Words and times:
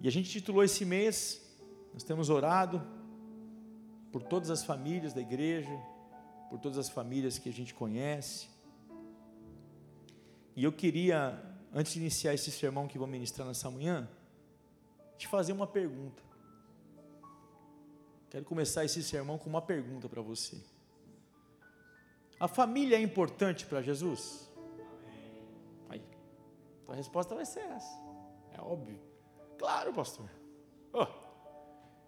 E 0.00 0.06
a 0.06 0.10
gente 0.10 0.30
titulou 0.30 0.62
esse 0.62 0.84
mês, 0.84 1.42
nós 1.92 2.02
temos 2.02 2.30
orado 2.30 2.80
por 4.12 4.22
todas 4.22 4.50
as 4.50 4.64
famílias 4.64 5.12
da 5.12 5.20
igreja, 5.20 5.76
por 6.48 6.58
todas 6.58 6.78
as 6.78 6.88
famílias 6.88 7.38
que 7.38 7.48
a 7.48 7.52
gente 7.52 7.74
conhece. 7.74 8.48
E 10.54 10.64
eu 10.64 10.72
queria, 10.72 11.40
antes 11.72 11.92
de 11.92 12.00
iniciar 12.00 12.34
esse 12.34 12.50
sermão 12.50 12.86
que 12.86 12.98
vou 12.98 13.06
ministrar 13.06 13.46
nessa 13.46 13.70
manhã, 13.70 14.08
te 15.16 15.26
fazer 15.26 15.52
uma 15.52 15.66
pergunta. 15.66 16.22
Quero 18.30 18.44
começar 18.44 18.84
esse 18.84 19.02
sermão 19.02 19.38
com 19.38 19.48
uma 19.48 19.62
pergunta 19.62 20.08
para 20.08 20.22
você. 20.22 20.56
A 22.38 22.46
família 22.46 22.96
é 22.96 23.00
importante 23.00 23.66
para 23.66 23.82
Jesus? 23.82 24.48
Aí, 25.88 26.02
a 26.86 26.94
resposta 26.94 27.34
vai 27.34 27.44
ser 27.44 27.60
essa. 27.60 27.98
É 28.52 28.60
óbvio. 28.60 29.07
Claro, 29.58 29.92
pastor. 29.92 30.30
Oh, 30.92 31.06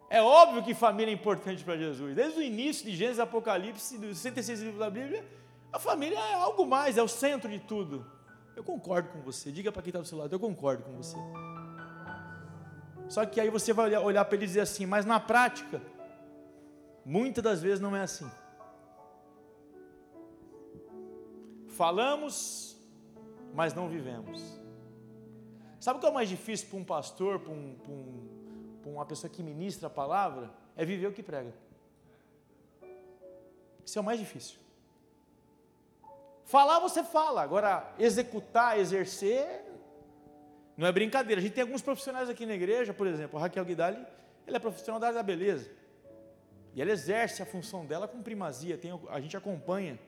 é 0.08 0.22
óbvio 0.22 0.62
que 0.62 0.74
família 0.74 1.12
é 1.12 1.14
importante 1.14 1.62
para 1.62 1.76
Jesus. 1.76 2.14
Desde 2.14 2.38
o 2.38 2.42
início 2.42 2.84
de 2.84 2.96
Gênesis 2.96 3.20
Apocalipse, 3.20 3.98
dos 3.98 4.18
66 4.18 4.60
livros 4.60 4.78
da 4.78 4.90
Bíblia, 4.90 5.24
a 5.72 5.78
família 5.78 6.18
é 6.18 6.34
algo 6.34 6.66
mais, 6.66 6.98
é 6.98 7.02
o 7.02 7.08
centro 7.08 7.48
de 7.48 7.60
tudo. 7.60 8.04
Eu 8.56 8.64
concordo 8.64 9.08
com 9.10 9.20
você. 9.20 9.52
Diga 9.52 9.70
para 9.70 9.82
quem 9.82 9.90
está 9.90 10.00
do 10.00 10.06
seu 10.06 10.18
lado, 10.18 10.34
eu 10.34 10.40
concordo 10.40 10.82
com 10.82 10.96
você. 10.96 11.16
Só 13.08 13.24
que 13.24 13.40
aí 13.40 13.50
você 13.50 13.72
vai 13.72 13.86
olhar, 13.86 14.00
olhar 14.00 14.24
para 14.24 14.36
ele 14.36 14.44
e 14.44 14.48
dizer 14.48 14.60
assim, 14.60 14.86
mas 14.86 15.04
na 15.04 15.18
prática, 15.18 15.80
muitas 17.04 17.42
das 17.42 17.62
vezes 17.62 17.80
não 17.80 17.94
é 17.94 18.02
assim. 18.02 18.30
Falamos, 21.68 22.76
mas 23.54 23.74
não 23.74 23.88
vivemos. 23.88 24.60
Sabe 25.80 25.96
o 25.96 26.00
que 26.00 26.06
é 26.06 26.10
o 26.10 26.14
mais 26.14 26.28
difícil 26.28 26.68
para 26.68 26.78
um 26.78 26.84
pastor, 26.84 27.40
para, 27.40 27.50
um, 27.50 27.74
para, 27.82 27.92
um, 27.92 28.78
para 28.82 28.90
uma 28.90 29.06
pessoa 29.06 29.30
que 29.30 29.42
ministra 29.42 29.86
a 29.86 29.90
palavra? 29.90 30.50
É 30.76 30.84
viver 30.84 31.06
o 31.06 31.12
que 31.12 31.22
prega. 31.22 31.54
Isso 33.84 33.98
é 33.98 34.02
o 34.02 34.04
mais 34.04 34.20
difícil. 34.20 34.58
Falar 36.44 36.78
você 36.80 37.02
fala, 37.02 37.42
agora 37.42 37.94
executar, 37.98 38.78
exercer, 38.78 39.64
não 40.76 40.86
é 40.86 40.92
brincadeira. 40.92 41.40
A 41.40 41.42
gente 41.42 41.54
tem 41.54 41.62
alguns 41.62 41.80
profissionais 41.80 42.28
aqui 42.28 42.44
na 42.44 42.54
igreja, 42.54 42.92
por 42.92 43.06
exemplo, 43.06 43.40
Raquel 43.40 43.64
Guidali, 43.64 44.04
ela 44.46 44.56
é 44.56 44.60
profissional 44.60 45.00
da 45.00 45.06
área 45.06 45.18
da 45.18 45.22
beleza. 45.22 45.70
E 46.74 46.82
ela 46.82 46.90
exerce 46.90 47.42
a 47.42 47.46
função 47.46 47.86
dela 47.86 48.06
com 48.06 48.22
primazia, 48.22 48.76
tem, 48.76 48.92
a 49.08 49.20
gente 49.20 49.36
acompanha. 49.36 49.98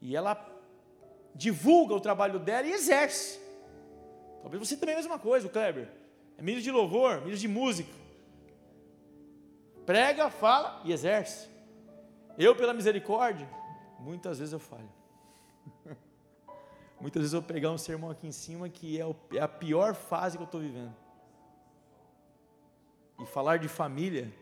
E 0.00 0.14
ela 0.14 0.36
divulga 1.34 1.94
o 1.94 2.00
trabalho 2.00 2.38
dela 2.38 2.66
e 2.66 2.72
exerce. 2.72 3.45
Talvez 4.46 4.68
você 4.68 4.76
também 4.76 4.94
é 4.94 4.98
a 4.98 5.00
mesma 5.00 5.18
coisa, 5.18 5.48
o 5.48 5.50
Kleber. 5.50 5.88
É 6.38 6.40
ministro 6.40 6.70
de 6.70 6.70
louvor, 6.70 7.16
ministro 7.22 7.40
de 7.40 7.48
música. 7.48 7.92
Prega, 9.84 10.30
fala 10.30 10.80
e 10.84 10.92
exerce. 10.92 11.48
Eu, 12.38 12.54
pela 12.54 12.72
misericórdia, 12.72 13.50
muitas 13.98 14.38
vezes 14.38 14.52
eu 14.52 14.60
falho. 14.60 14.88
Muitas 17.00 17.22
vezes 17.22 17.34
eu 17.34 17.40
vou 17.40 17.48
pegar 17.48 17.72
um 17.72 17.76
sermão 17.76 18.08
aqui 18.08 18.28
em 18.28 18.32
cima 18.32 18.68
que 18.68 19.00
é, 19.00 19.04
é 19.34 19.40
a 19.40 19.48
pior 19.48 19.96
fase 19.96 20.36
que 20.36 20.42
eu 20.44 20.46
estou 20.46 20.60
vivendo. 20.60 20.94
E 23.20 23.26
falar 23.26 23.58
de 23.58 23.66
família 23.66 24.32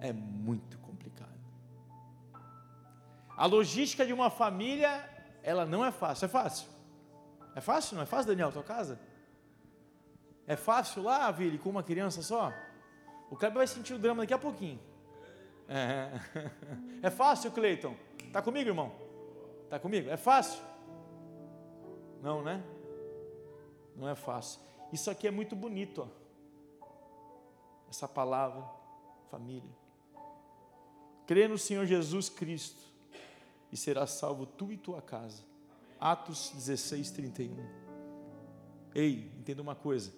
é 0.00 0.12
muito 0.12 0.76
complicado. 0.78 1.38
A 3.36 3.46
logística 3.46 4.04
de 4.04 4.12
uma 4.12 4.30
família, 4.30 5.08
ela 5.44 5.64
não 5.64 5.84
é 5.84 5.92
fácil. 5.92 6.24
É 6.24 6.28
fácil? 6.28 6.68
É 7.54 7.60
fácil? 7.60 7.94
Não 7.94 8.02
é 8.02 8.06
fácil, 8.06 8.26
Daniel, 8.26 8.50
tua 8.50 8.64
casa? 8.64 8.98
É 10.48 10.56
fácil 10.56 11.02
lá, 11.02 11.30
Vili, 11.30 11.58
com 11.58 11.68
uma 11.68 11.82
criança 11.82 12.22
só? 12.22 12.50
O 13.30 13.36
Kleber 13.36 13.58
vai 13.58 13.66
sentir 13.66 13.92
o 13.92 13.98
drama 13.98 14.22
daqui 14.22 14.32
a 14.32 14.38
pouquinho. 14.38 14.80
É, 15.68 16.10
é 17.06 17.10
fácil, 17.10 17.52
Cleiton? 17.52 17.94
Tá 18.32 18.40
comigo, 18.40 18.70
irmão? 18.70 18.90
Tá 19.68 19.78
comigo? 19.78 20.08
É 20.08 20.16
fácil? 20.16 20.62
Não, 22.22 22.42
né? 22.42 22.64
Não 23.94 24.08
é 24.08 24.14
fácil. 24.14 24.58
Isso 24.90 25.10
aqui 25.10 25.28
é 25.28 25.30
muito 25.30 25.54
bonito, 25.54 26.08
ó. 26.08 26.88
Essa 27.90 28.08
palavra, 28.08 28.64
família. 29.30 29.76
Crê 31.26 31.46
no 31.46 31.58
Senhor 31.58 31.84
Jesus 31.84 32.30
Cristo 32.30 32.80
e 33.70 33.76
será 33.76 34.06
salvo 34.06 34.46
tu 34.46 34.72
e 34.72 34.78
tua 34.78 35.02
casa. 35.02 35.42
Atos 36.00 36.52
16, 36.54 37.10
31. 37.10 37.54
Ei, 38.94 39.30
entenda 39.38 39.60
uma 39.60 39.74
coisa. 39.74 40.10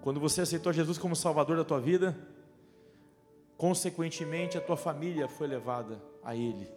Quando 0.00 0.20
você 0.20 0.42
aceitou 0.42 0.72
Jesus 0.72 0.96
como 0.98 1.16
Salvador 1.16 1.56
da 1.56 1.64
tua 1.64 1.80
vida, 1.80 2.16
consequentemente 3.56 4.56
a 4.56 4.60
tua 4.60 4.76
família 4.76 5.28
foi 5.28 5.46
levada 5.46 6.00
a 6.22 6.34
Ele. 6.34 6.68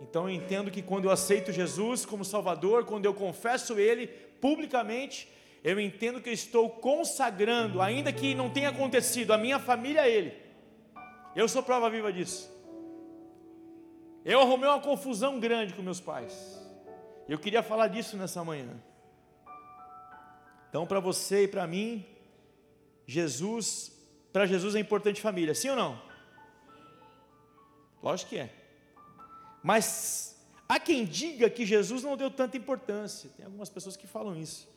Então 0.00 0.28
eu 0.28 0.34
entendo 0.34 0.70
que 0.70 0.80
quando 0.80 1.04
eu 1.04 1.10
aceito 1.10 1.52
Jesus 1.52 2.06
como 2.06 2.24
Salvador, 2.24 2.86
quando 2.86 3.04
eu 3.04 3.12
confesso 3.12 3.78
Ele 3.78 4.06
publicamente, 4.06 5.28
eu 5.62 5.78
entendo 5.78 6.22
que 6.22 6.30
eu 6.30 6.34
estou 6.34 6.70
consagrando, 6.70 7.82
ainda 7.82 8.10
que 8.10 8.34
não 8.34 8.48
tenha 8.48 8.70
acontecido, 8.70 9.32
a 9.32 9.38
minha 9.38 9.58
família 9.58 10.02
a 10.02 10.08
Ele. 10.08 10.32
Eu 11.36 11.46
sou 11.46 11.62
prova 11.62 11.90
viva 11.90 12.10
disso. 12.10 12.50
Eu 14.24 14.40
arrumei 14.40 14.68
uma 14.68 14.80
confusão 14.80 15.38
grande 15.38 15.74
com 15.74 15.82
meus 15.82 16.00
pais. 16.00 16.58
Eu 17.28 17.38
queria 17.38 17.62
falar 17.62 17.88
disso 17.88 18.16
nessa 18.16 18.42
manhã. 18.42 18.68
Então, 20.70 20.86
para 20.86 21.00
você 21.00 21.42
e 21.42 21.48
para 21.48 21.66
mim, 21.66 22.06
Jesus, 23.06 23.92
para 24.32 24.46
Jesus 24.46 24.76
é 24.76 24.78
importante 24.78 25.20
família, 25.20 25.54
sim 25.54 25.68
ou 25.68 25.76
não? 25.76 26.00
Lógico 28.00 28.30
que 28.30 28.38
é. 28.38 28.54
Mas 29.62 30.40
há 30.68 30.78
quem 30.78 31.04
diga 31.04 31.50
que 31.50 31.66
Jesus 31.66 32.04
não 32.04 32.16
deu 32.16 32.30
tanta 32.30 32.56
importância. 32.56 33.28
Tem 33.36 33.44
algumas 33.44 33.68
pessoas 33.68 33.96
que 33.96 34.06
falam 34.06 34.36
isso. 34.36 34.68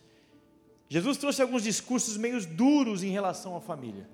Jesus 0.90 1.18
trouxe 1.18 1.42
alguns 1.42 1.64
discursos 1.64 2.18
meio 2.18 2.44
duros 2.46 3.04
em 3.04 3.10
relação 3.10 3.56
à 3.56 3.62
família. 3.62 4.10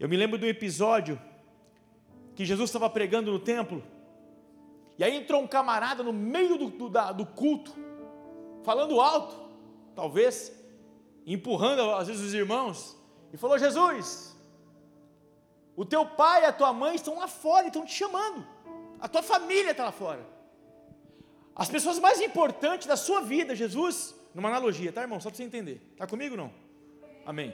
Eu 0.00 0.08
me 0.08 0.16
lembro 0.16 0.38
de 0.38 0.46
um 0.46 0.48
episódio 0.48 1.20
que 2.34 2.44
Jesus 2.44 2.70
estava 2.70 2.88
pregando 2.88 3.30
no 3.30 3.38
templo, 3.38 3.82
e 4.96 5.04
aí 5.04 5.16
entrou 5.16 5.42
um 5.42 5.46
camarada 5.46 6.02
no 6.02 6.12
meio 6.12 6.56
do, 6.56 6.70
do, 6.70 6.88
da, 6.88 7.12
do 7.12 7.26
culto, 7.26 7.74
falando 8.64 9.00
alto, 9.00 9.47
talvez, 9.98 10.52
empurrando 11.26 11.82
às 11.96 12.06
vezes 12.06 12.22
os 12.22 12.32
irmãos, 12.32 12.96
e 13.32 13.36
falou: 13.36 13.58
Jesus, 13.58 14.36
o 15.74 15.84
teu 15.84 16.06
pai 16.06 16.42
e 16.42 16.46
a 16.46 16.52
tua 16.52 16.72
mãe 16.72 16.94
estão 16.94 17.18
lá 17.18 17.26
fora, 17.26 17.66
estão 17.66 17.84
te 17.84 17.94
chamando. 17.94 18.46
A 19.00 19.08
tua 19.08 19.24
família 19.24 19.72
está 19.72 19.82
lá 19.86 19.90
fora. 19.90 20.24
As 21.52 21.68
pessoas 21.68 21.98
mais 21.98 22.20
importantes 22.20 22.86
da 22.86 22.96
sua 22.96 23.22
vida, 23.22 23.56
Jesus, 23.56 24.14
numa 24.32 24.48
analogia, 24.48 24.92
tá, 24.92 25.02
irmão? 25.02 25.18
Só 25.18 25.30
para 25.30 25.36
você 25.36 25.42
entender. 25.42 25.84
Está 25.90 26.06
comigo 26.06 26.36
não? 26.36 26.52
Amém. 27.26 27.52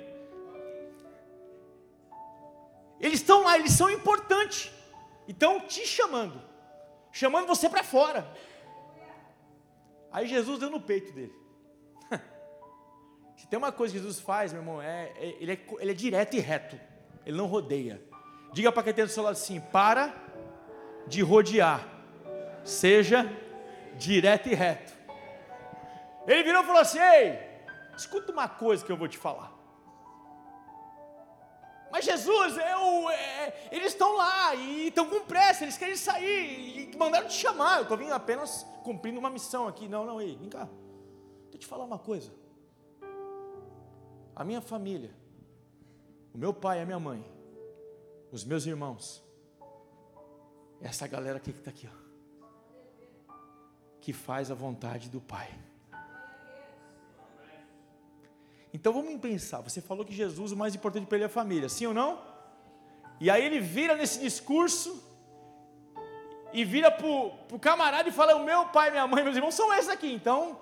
Eles 3.01 3.21
estão 3.21 3.43
lá, 3.43 3.59
eles 3.59 3.73
são 3.73 3.89
importantes. 3.89 4.71
Estão 5.27 5.61
te 5.61 5.87
chamando. 5.87 6.39
Chamando 7.11 7.47
você 7.47 7.71
para 7.71 7.83
fora. 7.83 8.31
Aí 10.13 10.27
Jesus 10.27 10.59
deu 10.59 10.69
no 10.69 10.81
peito 10.81 11.11
dele. 11.13 11.44
Se 13.45 13.49
tem 13.51 13.59
uma 13.59 13.71
coisa 13.71 13.93
que 13.93 13.99
Jesus 13.99 14.19
faz, 14.21 14.55
meu 14.55 14.63
irmão, 14.63 14.81
é, 14.81 15.13
é, 15.17 15.37
ele, 15.39 15.53
é 15.53 15.59
ele 15.79 15.91
é 15.91 15.95
direto 15.95 16.35
e 16.35 16.41
reto. 16.41 16.81
Ele 17.27 17.37
não 17.37 17.45
rodeia. 17.45 18.03
Diga 18.55 18.73
para 18.73 18.83
quem 18.83 18.95
tem 18.95 19.05
do 19.05 19.11
seu 19.11 19.23
lado 19.23 19.35
assim: 19.35 19.61
para 19.61 20.15
de 21.07 21.21
rodear, 21.21 21.87
seja 22.65 23.31
direto 23.99 24.49
e 24.49 24.55
reto. 24.55 24.95
Ele 26.27 26.43
virou 26.43 26.63
e 26.63 26.65
falou 26.65 26.81
assim: 26.81 26.99
Ei, 26.99 27.39
escuta 27.95 28.33
uma 28.33 28.49
coisa 28.49 28.83
que 28.83 28.91
eu 28.91 28.97
vou 28.97 29.09
te 29.09 29.19
falar. 29.19 29.53
Mas 31.93 32.07
Jesus, 32.07 32.57
eu, 32.57 33.11
é, 33.11 33.69
eles 33.71 33.89
estão 33.89 34.17
lá 34.17 34.55
e 34.55 34.89
estão 34.89 35.07
com 35.07 35.21
pressa, 35.27 35.65
eles 35.65 35.77
querem 35.77 35.97
sair 35.97 36.91
e 36.95 36.97
mandaram 36.97 37.29
te 37.29 37.35
chamar. 37.35 37.77
Eu 37.77 37.83
estou 37.83 37.99
vindo 37.99 38.15
apenas 38.15 38.67
cumprindo 38.83 39.21
uma 39.21 39.29
missão 39.29 39.69
aqui. 39.69 39.87
Não, 39.87 40.07
não, 40.07 40.19
ei, 40.19 40.35
vem 40.35 40.49
cá. 40.49 40.67
Deixa 41.43 41.57
eu 41.57 41.59
te 41.59 41.67
falar 41.67 41.85
uma 41.85 41.99
coisa. 41.99 42.43
A 44.37 44.43
minha 44.43 44.61
família, 44.61 45.11
o 46.35 46.39
meu 46.39 46.53
pai 46.53 46.83
a 46.83 46.85
minha 46.85 46.99
mãe, 46.99 47.25
os 48.33 48.45
meus 48.45 48.67
irmãos, 48.67 49.23
essa 50.81 51.07
galera 51.07 51.37
aqui 51.37 51.53
que 51.53 51.61
está 51.61 51.71
aqui, 51.71 51.89
ó, 51.89 52.05
que 54.01 54.13
faz 54.13 54.51
a 54.51 54.55
vontade 54.55 55.09
do 55.09 55.21
Pai. 55.21 55.49
Então 58.73 58.93
vamos 58.93 59.21
pensar, 59.21 59.61
você 59.61 59.81
falou 59.81 60.05
que 60.05 60.13
Jesus 60.13 60.51
o 60.51 60.57
mais 60.57 60.75
importante 60.75 61.07
para 61.07 61.17
ele 61.17 61.25
é 61.25 61.27
a 61.27 61.31
família, 61.31 61.69
sim 61.69 61.87
ou 61.87 61.95
não? 61.95 62.21
E 63.21 63.31
aí 63.31 63.45
ele 63.45 63.61
vira 63.61 63.95
nesse 63.95 64.19
discurso 64.19 65.01
e 66.53 66.65
vira 66.65 66.91
para 66.91 67.07
o 67.07 67.59
camarada 67.61 68.09
e 68.09 68.13
fala: 68.13 68.35
O 68.35 68.45
meu 68.45 68.67
pai, 68.67 68.91
minha 68.91 69.07
mãe, 69.07 69.23
meus 69.23 69.37
irmãos 69.37 69.55
são 69.55 69.73
esses 69.73 69.89
aqui. 69.89 70.13
Então 70.13 70.61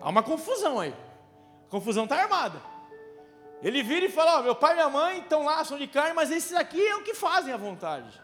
há 0.00 0.08
uma 0.08 0.22
confusão 0.22 0.78
aí. 0.78 0.94
confusão 1.68 2.04
está 2.04 2.22
armada. 2.22 2.62
Ele 3.62 3.82
vira 3.82 4.06
e 4.06 4.10
fala: 4.10 4.38
Ó, 4.38 4.42
meu 4.42 4.56
pai 4.56 4.72
e 4.72 4.74
minha 4.76 4.88
mãe 4.88 5.18
estão 5.20 5.44
lá, 5.44 5.64
são 5.64 5.78
de 5.78 5.86
carne, 5.86 6.14
mas 6.14 6.30
esses 6.30 6.52
aqui 6.52 6.80
é 6.80 6.96
o 6.96 7.02
que 7.02 7.14
fazem 7.14 7.52
a 7.52 7.56
vontade. 7.56 8.20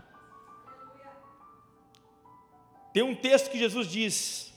Tem 2.92 3.02
um 3.02 3.14
texto 3.14 3.50
que 3.50 3.58
Jesus 3.58 3.86
diz, 3.88 4.52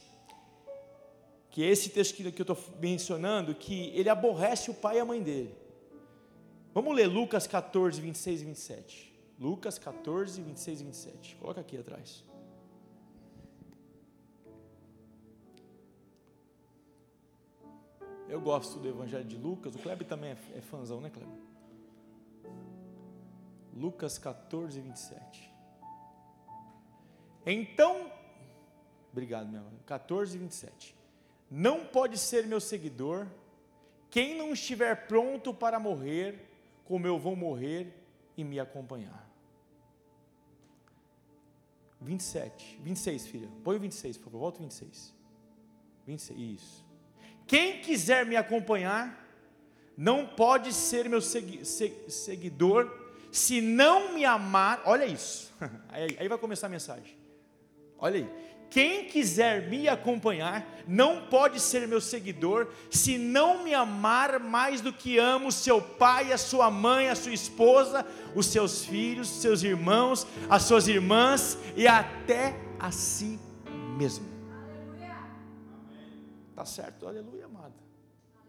que 1.50 1.62
é 1.62 1.66
esse 1.66 1.90
texto 1.90 2.14
que 2.14 2.22
eu 2.22 2.42
estou 2.42 2.58
mencionando, 2.80 3.54
que 3.54 3.90
ele 3.94 4.08
aborrece 4.08 4.70
o 4.70 4.74
pai 4.74 4.96
e 4.96 5.00
a 5.00 5.04
mãe 5.04 5.22
dele. 5.22 5.54
Vamos 6.72 6.94
ler 6.94 7.06
Lucas 7.06 7.46
14, 7.46 8.00
26 8.00 8.40
e 8.40 8.44
27. 8.44 9.22
Lucas 9.38 9.78
14, 9.78 10.40
26 10.40 10.80
e 10.80 10.84
27. 10.84 11.36
Coloca 11.36 11.60
aqui 11.60 11.76
atrás. 11.76 12.24
Eu 18.30 18.40
gosto 18.40 18.78
do 18.78 18.88
Evangelho 18.88 19.24
de 19.24 19.36
Lucas. 19.36 19.74
O 19.74 19.78
Kleber 19.80 20.06
também 20.06 20.30
é, 20.30 20.36
é 20.56 20.60
fãzão, 20.60 21.00
né, 21.00 21.10
Kleber? 21.10 21.34
Lucas 23.74 24.18
14, 24.18 24.80
27. 24.80 25.52
Então, 27.44 28.08
obrigado, 29.10 29.48
meu 29.48 29.60
irmão. 29.60 29.72
14, 29.84 30.38
27. 30.38 30.96
Não 31.50 31.84
pode 31.84 32.18
ser 32.18 32.46
meu 32.46 32.60
seguidor 32.60 33.26
quem 34.08 34.36
não 34.38 34.52
estiver 34.52 35.08
pronto 35.08 35.52
para 35.52 35.80
morrer, 35.80 36.48
como 36.84 37.08
eu 37.08 37.18
vou 37.18 37.34
morrer 37.34 37.92
e 38.36 38.44
me 38.44 38.60
acompanhar. 38.60 39.28
27, 42.00 42.78
26, 42.80 43.26
filha. 43.26 43.48
Põe 43.64 43.76
o 43.76 43.80
26, 43.80 44.16
por 44.18 44.24
favor. 44.24 44.38
Volta 44.38 44.58
o 44.58 44.62
26. 44.62 45.14
26, 46.06 46.38
isso. 46.38 46.89
Quem 47.50 47.78
quiser 47.78 48.24
me 48.24 48.36
acompanhar, 48.36 49.26
não 49.96 50.24
pode 50.24 50.72
ser 50.72 51.08
meu 51.08 51.20
segui 51.20 51.64
seguidor, 51.64 52.88
se 53.32 53.60
não 53.60 54.14
me 54.14 54.24
amar. 54.24 54.80
Olha 54.84 55.04
isso. 55.04 55.52
Aí, 55.90 56.16
aí 56.20 56.28
vai 56.28 56.38
começar 56.38 56.68
a 56.68 56.70
mensagem. 56.70 57.18
Olha 57.98 58.20
aí. 58.20 58.30
Quem 58.70 59.06
quiser 59.06 59.68
me 59.68 59.88
acompanhar, 59.88 60.64
não 60.86 61.26
pode 61.26 61.58
ser 61.58 61.88
meu 61.88 62.00
seguidor, 62.00 62.68
se 62.88 63.18
não 63.18 63.64
me 63.64 63.74
amar 63.74 64.38
mais 64.38 64.80
do 64.80 64.92
que 64.92 65.18
amo 65.18 65.50
seu 65.50 65.82
pai, 65.82 66.32
a 66.32 66.38
sua 66.38 66.70
mãe, 66.70 67.08
a 67.08 67.16
sua 67.16 67.34
esposa, 67.34 68.06
os 68.32 68.46
seus 68.46 68.84
filhos, 68.84 69.28
seus 69.28 69.64
irmãos, 69.64 70.24
as 70.48 70.62
suas 70.62 70.86
irmãs 70.86 71.58
e 71.76 71.88
até 71.88 72.54
a 72.78 72.92
si 72.92 73.40
mesmo. 73.98 74.29
Tá 76.60 76.66
certo, 76.66 77.08
aleluia, 77.08 77.46
amado. 77.46 77.72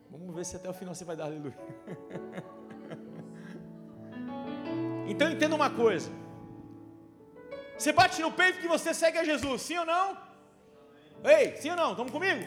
Vamos 0.09 0.35
ver 0.35 0.43
se 0.43 0.57
até 0.57 0.69
o 0.69 0.73
final 0.73 0.93
você 0.93 1.05
vai 1.05 1.15
dar 1.15 1.27
aleluia. 1.27 1.57
então 5.07 5.31
entenda 5.31 5.55
uma 5.55 5.69
coisa. 5.69 6.11
Você 7.77 7.93
bate 7.93 8.21
no 8.21 8.29
peito 8.29 8.59
que 8.59 8.67
você 8.67 8.93
segue 8.93 9.17
a 9.17 9.23
Jesus, 9.23 9.61
sim 9.61 9.77
ou 9.77 9.85
não? 9.85 10.17
Ei, 11.23 11.55
sim 11.55 11.69
ou 11.69 11.77
não? 11.77 11.91
Estamos 11.91 12.11
comigo? 12.11 12.41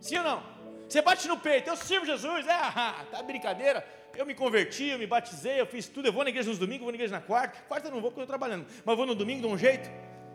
Sim 0.00 0.16
ou 0.16 0.24
não? 0.24 0.42
Você 0.88 1.02
bate 1.02 1.28
no 1.28 1.38
peito, 1.38 1.68
eu 1.68 1.76
sirvo 1.76 2.06
Jesus, 2.06 2.46
é, 2.46 2.54
ah, 2.54 3.04
tá 3.10 3.22
brincadeira. 3.22 3.86
Eu 4.16 4.24
me 4.24 4.34
converti, 4.34 4.86
eu 4.86 4.98
me 4.98 5.06
batizei, 5.06 5.60
eu 5.60 5.66
fiz 5.66 5.86
tudo, 5.86 6.08
eu 6.08 6.14
vou 6.14 6.24
na 6.24 6.30
igreja 6.30 6.48
nos 6.48 6.58
domingos, 6.58 6.84
vou 6.84 6.92
na 6.92 6.96
igreja 6.96 7.12
na 7.12 7.20
quarta. 7.20 7.60
Quarta 7.68 7.88
eu 7.88 7.92
não 7.92 8.00
vou 8.00 8.10
porque 8.10 8.20
eu 8.20 8.24
estou 8.24 8.38
trabalhando, 8.38 8.66
mas 8.86 8.96
vou 8.96 9.04
no 9.04 9.14
domingo 9.14 9.42
de 9.42 9.48
um 9.48 9.58
jeito. 9.58 9.90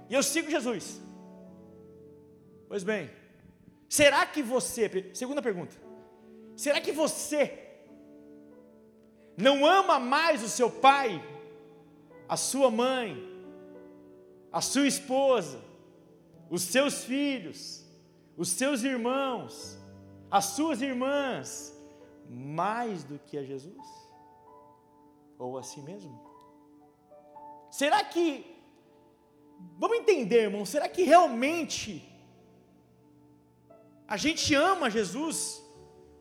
E 0.08 0.14
eu 0.14 0.22
sigo 0.22 0.48
Jesus. 0.48 1.02
Pois 2.68 2.84
bem, 2.84 3.10
Será 3.90 4.26
que 4.26 4.42
você, 4.42 5.12
segunda 5.14 5.42
pergunta, 5.42 5.76
será 6.56 6.82
que 6.82 6.92
você 6.92 7.68
não 9.38 9.66
ama 9.66 10.00
mais 10.00 10.44
o 10.44 10.50
seu 10.50 10.70
pai, 10.70 11.24
a 12.28 12.36
sua 12.36 12.70
mãe, 12.70 13.24
a 14.52 14.60
sua 14.62 14.88
esposa, 14.88 15.62
os 16.50 16.64
seus 16.64 17.04
filhos, 17.04 17.86
os 18.36 18.50
seus 18.50 18.84
irmãos, 18.84 19.78
as 20.30 20.46
suas 20.46 20.82
irmãs, 20.82 21.74
mais 22.30 23.04
do 23.04 23.18
que 23.20 23.38
a 23.38 23.44
Jesus? 23.44 23.88
Ou 25.38 25.58
a 25.58 25.64
si 25.64 25.82
mesmo? 25.82 26.20
Será 27.72 28.04
que, 28.04 28.60
vamos 29.78 29.98
entender, 29.98 30.44
irmão, 30.44 30.66
será 30.66 30.90
que 30.90 31.04
realmente 31.04 32.17
a 34.08 34.16
gente 34.18 34.56
ama 34.56 34.90
Jesus 34.90 35.62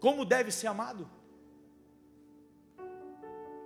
como 0.01 0.25
deve 0.25 0.51
ser 0.51 0.67
amado. 0.67 1.09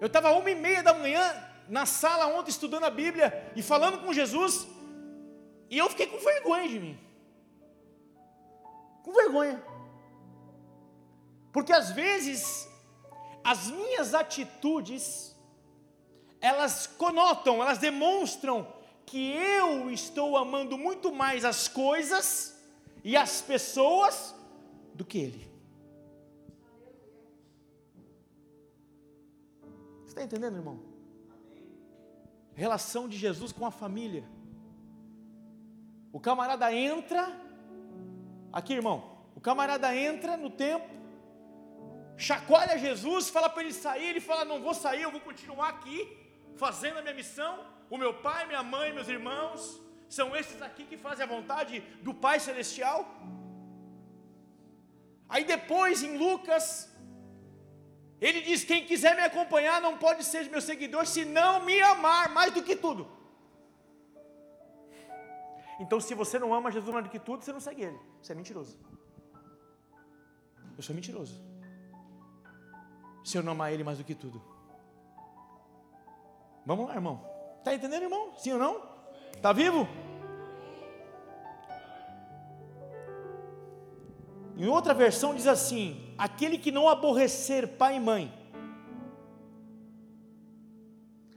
Eu 0.00 0.06
estava 0.06 0.32
uma 0.32 0.50
e 0.50 0.54
meia 0.54 0.82
da 0.82 0.94
manhã 0.94 1.22
na 1.68 1.86
sala 1.86 2.26
ontem 2.26 2.50
estudando 2.50 2.84
a 2.84 2.90
Bíblia 2.90 3.52
e 3.56 3.62
falando 3.62 3.98
com 3.98 4.12
Jesus, 4.12 4.66
e 5.68 5.78
eu 5.78 5.88
fiquei 5.88 6.06
com 6.06 6.18
vergonha 6.18 6.68
de 6.68 6.80
mim. 6.80 6.98
Com 9.02 9.12
vergonha. 9.12 9.62
Porque 11.52 11.72
às 11.72 11.90
vezes 11.90 12.68
as 13.42 13.68
minhas 13.70 14.14
atitudes 14.14 15.36
elas 16.40 16.86
conotam, 16.86 17.62
elas 17.62 17.78
demonstram 17.78 18.66
que 19.04 19.32
eu 19.32 19.90
estou 19.90 20.36
amando 20.36 20.78
muito 20.78 21.12
mais 21.12 21.44
as 21.44 21.68
coisas 21.68 22.59
e 23.02 23.16
as 23.16 23.40
pessoas 23.42 24.34
do 24.94 25.04
que 25.04 25.18
Ele. 25.18 25.50
Você 30.00 30.08
está 30.08 30.22
entendendo, 30.22 30.56
irmão? 30.56 30.80
Relação 32.54 33.08
de 33.08 33.16
Jesus 33.16 33.52
com 33.52 33.64
a 33.64 33.70
família. 33.70 34.24
O 36.12 36.18
camarada 36.18 36.72
entra, 36.74 37.28
aqui 38.52 38.72
irmão, 38.72 39.18
o 39.36 39.40
camarada 39.40 39.94
entra 39.94 40.36
no 40.36 40.50
templo, 40.50 40.90
chacoalha 42.16 42.76
Jesus, 42.76 43.30
fala 43.30 43.48
para 43.48 43.62
ele 43.62 43.72
sair, 43.72 44.08
ele 44.08 44.20
fala: 44.20 44.44
Não 44.44 44.60
vou 44.60 44.74
sair, 44.74 45.02
eu 45.02 45.12
vou 45.12 45.20
continuar 45.20 45.68
aqui, 45.68 45.98
fazendo 46.56 46.98
a 46.98 47.02
minha 47.02 47.14
missão. 47.14 47.64
O 47.88 47.96
meu 47.96 48.14
pai, 48.14 48.46
minha 48.46 48.62
mãe, 48.62 48.92
meus 48.92 49.08
irmãos, 49.08 49.80
são 50.16 50.28
esses 50.40 50.60
aqui 50.60 50.84
que 50.90 50.96
fazem 51.06 51.24
a 51.24 51.28
vontade 51.34 51.80
do 52.06 52.12
Pai 52.12 52.38
Celestial. 52.40 52.98
Aí 55.28 55.44
depois 55.44 56.02
em 56.02 56.16
Lucas, 56.24 56.66
ele 58.20 58.40
diz: 58.40 58.64
Quem 58.64 58.84
quiser 58.84 59.14
me 59.14 59.22
acompanhar 59.22 59.80
não 59.80 59.96
pode 59.96 60.24
ser 60.24 60.50
meu 60.50 60.60
seguidor 60.60 61.06
se 61.06 61.24
não 61.24 61.64
me 61.64 61.80
amar 61.80 62.28
mais 62.38 62.52
do 62.52 62.62
que 62.62 62.74
tudo. 62.74 63.08
Então, 65.82 65.98
se 65.98 66.14
você 66.14 66.38
não 66.38 66.52
ama 66.52 66.70
Jesus 66.70 66.92
mais 66.92 67.06
do 67.06 67.10
que 67.10 67.18
tudo, 67.18 67.42
você 67.42 67.52
não 67.52 67.60
segue 67.60 67.82
Ele. 67.84 67.98
Você 68.20 68.32
é 68.32 68.34
mentiroso. 68.34 68.78
Eu 70.76 70.82
sou 70.82 70.94
mentiroso. 70.94 71.40
Se 73.24 73.38
eu 73.38 73.42
não 73.42 73.52
amar 73.52 73.72
Ele 73.72 73.84
mais 73.84 73.96
do 73.96 74.04
que 74.04 74.14
tudo. 74.14 74.42
Vamos 76.66 76.88
lá, 76.88 76.96
irmão. 76.96 77.24
Está 77.58 77.72
entendendo, 77.74 78.02
irmão? 78.02 78.34
Sim 78.36 78.52
ou 78.52 78.58
não? 78.58 78.89
Está 79.40 79.54
vivo? 79.54 79.88
Em 84.54 84.66
outra 84.66 84.92
versão 84.92 85.34
diz 85.34 85.46
assim: 85.46 86.14
aquele 86.18 86.58
que 86.58 86.70
não 86.70 86.86
aborrecer 86.86 87.66
pai 87.66 87.96
e 87.96 88.00
mãe, 88.00 88.30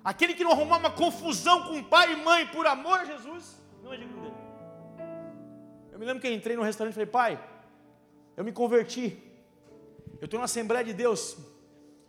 aquele 0.03 0.33
que 0.33 0.43
não 0.43 0.51
arrumar 0.51 0.79
uma 0.79 0.91
confusão 0.91 1.63
com 1.63 1.81
pai 1.81 2.11
e 2.11 2.17
mãe 2.17 2.45
por 2.47 2.67
amor 2.67 2.99
a 2.99 3.05
Jesus, 3.05 3.57
não 3.81 3.93
é 3.93 3.95
digno 3.95 4.21
dele. 4.21 4.35
Eu 5.93 5.97
me 5.97 6.05
lembro 6.05 6.19
que 6.21 6.27
eu 6.27 6.33
entrei 6.33 6.57
no 6.57 6.61
restaurante 6.61 6.95
e 6.95 6.95
falei, 6.95 7.09
pai, 7.09 7.41
eu 8.35 8.43
me 8.43 8.51
converti, 8.51 9.17
eu 10.19 10.25
estou 10.25 10.39
na 10.39 10.43
Assembleia 10.43 10.83
de 10.83 10.91
Deus, 10.91 11.37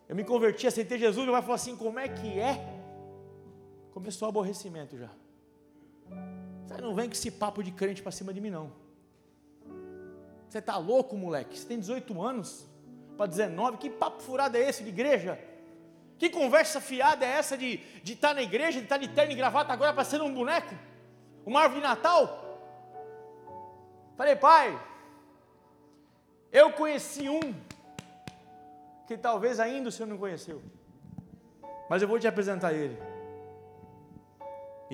eu 0.09 0.17
me 0.17 0.25
converti, 0.25 0.67
aceitei 0.67 0.99
Jesus, 0.99 1.25
meu 1.25 1.35
pai 1.35 1.43
falou 1.43 1.55
assim: 1.55 1.77
como 1.77 2.01
é 2.01 2.09
que 2.09 2.37
é? 2.37 2.83
Começou 3.93 4.27
o 4.27 4.31
aborrecimento 4.31 4.99
já. 4.99 5.09
Você 6.67 6.81
não 6.81 6.95
vem 6.95 7.07
com 7.07 7.13
esse 7.13 7.31
papo 7.31 7.63
de 7.63 7.71
crente 7.71 8.03
para 8.03 8.13
cima 8.13 8.33
de 8.33 8.41
mim, 8.41 8.51
não. 8.51 8.73
Você 10.49 10.59
está 10.59 10.77
louco, 10.77 11.17
moleque? 11.17 11.59
Você 11.59 11.67
tem 11.67 11.79
18 11.79 12.23
anos 12.23 12.67
para 13.17 13.27
19? 13.27 13.77
Que 13.77 13.91
papo 13.91 14.23
furado 14.23 14.57
é 14.57 14.69
esse 14.69 14.83
de 14.83 14.89
igreja? 14.89 15.39
Que 16.19 16.31
conversa 16.31 16.81
fiada 16.81 17.25
é 17.25 17.29
essa 17.29 17.59
de 17.59 17.81
estar 18.05 18.29
tá 18.29 18.35
na 18.35 18.43
igreja, 18.43 18.79
de 18.79 18.85
estar 18.85 18.99
tá 18.99 19.05
de 19.05 19.09
terno 19.09 19.33
e 19.33 19.37
gravata 19.37 19.73
agora 19.73 19.93
para 19.93 20.05
ser 20.05 20.23
um 20.23 20.33
boneco? 20.33 20.75
Uma 21.45 21.63
árvore 21.63 21.81
de 21.81 21.87
Natal? 21.87 22.41
Falei, 24.17 24.37
pai, 24.37 24.81
eu 26.53 26.73
conheci 26.73 27.29
um 27.29 27.53
que 29.07 29.19
talvez 29.19 29.59
ainda 29.59 29.89
o 29.89 29.93
senhor 29.93 30.09
não 30.09 30.17
conheceu, 30.17 30.63
mas 31.91 32.01
eu 32.01 32.09
vou 32.09 32.19
te 32.19 32.29
apresentar 32.29 32.73
ele. 32.73 32.97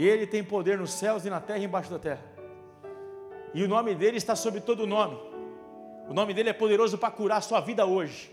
Ele 0.04 0.26
tem 0.26 0.42
poder 0.42 0.78
nos 0.78 0.92
céus 0.92 1.24
e 1.24 1.30
na 1.30 1.40
terra 1.40 1.58
e 1.58 1.64
embaixo 1.64 1.90
da 1.90 1.98
terra. 1.98 2.24
E 3.52 3.62
o 3.64 3.68
nome 3.68 3.94
dele 3.94 4.16
está 4.16 4.36
sobre 4.36 4.60
todo 4.60 4.86
nome. 4.86 5.18
O 6.08 6.14
nome 6.14 6.34
dele 6.34 6.50
é 6.50 6.52
poderoso 6.52 6.98
para 6.98 7.10
curar 7.10 7.38
a 7.38 7.40
sua 7.40 7.60
vida 7.60 7.84
hoje. 7.86 8.30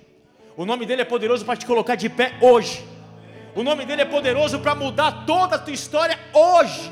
O 0.55 0.65
nome 0.65 0.85
dele 0.85 1.03
é 1.03 1.05
poderoso 1.05 1.45
para 1.45 1.55
te 1.55 1.65
colocar 1.65 1.95
de 1.95 2.09
pé 2.09 2.33
hoje. 2.41 2.85
O 3.55 3.63
nome 3.63 3.85
dele 3.85 4.01
é 4.03 4.05
poderoso 4.05 4.59
para 4.59 4.75
mudar 4.75 5.25
toda 5.25 5.55
a 5.55 5.59
tua 5.59 5.73
história 5.73 6.19
hoje. 6.33 6.91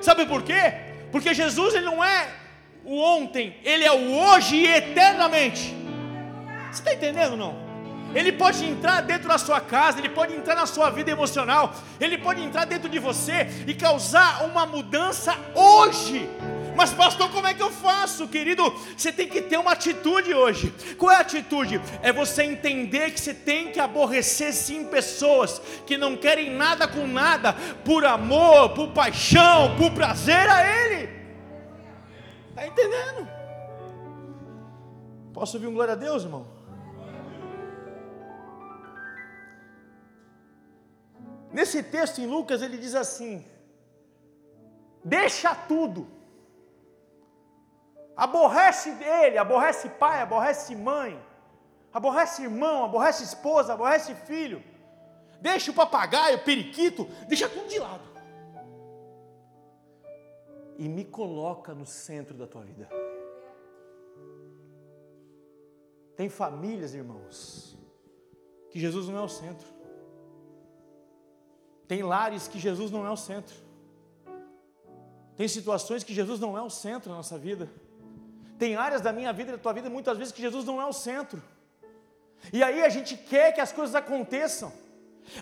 Sabe 0.00 0.26
por 0.26 0.42
quê? 0.42 0.74
Porque 1.10 1.32
Jesus 1.32 1.74
ele 1.74 1.86
não 1.86 2.04
é 2.04 2.28
o 2.84 2.98
ontem, 2.98 3.56
ele 3.64 3.84
é 3.84 3.92
o 3.92 4.12
hoje 4.12 4.56
e 4.56 4.66
eternamente. 4.66 5.74
Você 6.70 6.80
está 6.80 6.92
entendendo 6.92 7.36
não? 7.36 7.63
Ele 8.14 8.32
pode 8.32 8.64
entrar 8.64 9.00
dentro 9.00 9.28
da 9.28 9.38
sua 9.38 9.60
casa, 9.60 9.98
ele 9.98 10.08
pode 10.08 10.34
entrar 10.34 10.54
na 10.54 10.66
sua 10.66 10.90
vida 10.90 11.10
emocional, 11.10 11.74
ele 12.00 12.16
pode 12.16 12.42
entrar 12.42 12.64
dentro 12.64 12.88
de 12.88 12.98
você 12.98 13.48
e 13.66 13.74
causar 13.74 14.44
uma 14.44 14.64
mudança 14.64 15.36
hoje. 15.54 16.28
Mas, 16.76 16.92
pastor, 16.92 17.30
como 17.30 17.46
é 17.46 17.54
que 17.54 17.62
eu 17.62 17.70
faço, 17.70 18.26
querido? 18.26 18.62
Você 18.96 19.12
tem 19.12 19.28
que 19.28 19.40
ter 19.40 19.56
uma 19.56 19.72
atitude 19.72 20.34
hoje. 20.34 20.74
Qual 20.98 21.10
é 21.10 21.16
a 21.16 21.20
atitude? 21.20 21.80
É 22.02 22.12
você 22.12 22.42
entender 22.42 23.12
que 23.12 23.20
você 23.20 23.32
tem 23.32 23.70
que 23.70 23.78
aborrecer 23.78 24.52
sim 24.52 24.84
pessoas 24.84 25.60
que 25.86 25.96
não 25.96 26.16
querem 26.16 26.50
nada 26.50 26.88
com 26.88 27.06
nada, 27.06 27.52
por 27.84 28.04
amor, 28.04 28.70
por 28.70 28.88
paixão, 28.88 29.76
por 29.76 29.92
prazer 29.92 30.48
a 30.48 30.66
Ele. 30.66 31.08
Está 32.50 32.66
entendendo? 32.66 33.28
Posso 35.32 35.56
ouvir 35.56 35.68
um 35.68 35.74
glória 35.74 35.92
a 35.92 35.96
Deus, 35.96 36.24
irmão? 36.24 36.53
Nesse 41.58 41.82
texto 41.82 42.20
em 42.20 42.26
Lucas 42.26 42.62
ele 42.62 42.76
diz 42.76 42.94
assim: 42.94 43.46
deixa 45.04 45.54
tudo, 45.54 46.06
aborrece 48.16 48.90
dele, 49.02 49.38
aborrece 49.38 49.88
pai, 49.88 50.20
aborrece 50.20 50.74
mãe, 50.74 51.12
aborrece 51.92 52.42
irmão, 52.42 52.84
aborrece 52.84 53.22
esposa, 53.22 53.72
aborrece 53.72 54.14
filho, 54.30 54.60
deixa 55.40 55.70
o 55.70 55.74
papagaio, 55.74 56.38
o 56.38 56.44
periquito, 56.44 57.04
deixa 57.28 57.48
tudo 57.48 57.68
de 57.68 57.78
lado 57.78 58.14
e 60.76 60.88
me 60.88 61.04
coloca 61.04 61.74
no 61.74 61.86
centro 61.86 62.36
da 62.36 62.46
tua 62.46 62.62
vida. 62.62 62.88
Tem 66.16 66.28
famílias, 66.28 66.94
irmãos, 66.94 67.76
que 68.70 68.78
Jesus 68.78 69.08
não 69.08 69.18
é 69.18 69.22
o 69.22 69.28
centro. 69.28 69.73
Tem 71.86 72.02
lares 72.02 72.48
que 72.48 72.58
Jesus 72.58 72.90
não 72.90 73.06
é 73.06 73.10
o 73.10 73.16
centro. 73.16 73.54
Tem 75.36 75.48
situações 75.48 76.04
que 76.04 76.14
Jesus 76.14 76.40
não 76.40 76.56
é 76.56 76.62
o 76.62 76.70
centro 76.70 77.10
da 77.10 77.16
nossa 77.16 77.36
vida. 77.36 77.68
Tem 78.58 78.76
áreas 78.76 79.00
da 79.00 79.12
minha 79.12 79.32
vida 79.32 79.50
e 79.50 79.52
da 79.52 79.58
tua 79.58 79.72
vida 79.72 79.90
muitas 79.90 80.16
vezes 80.16 80.32
que 80.32 80.40
Jesus 80.40 80.64
não 80.64 80.80
é 80.80 80.86
o 80.86 80.92
centro. 80.92 81.42
E 82.52 82.62
aí 82.62 82.82
a 82.82 82.88
gente 82.88 83.16
quer 83.16 83.52
que 83.52 83.60
as 83.60 83.72
coisas 83.72 83.94
aconteçam. 83.94 84.72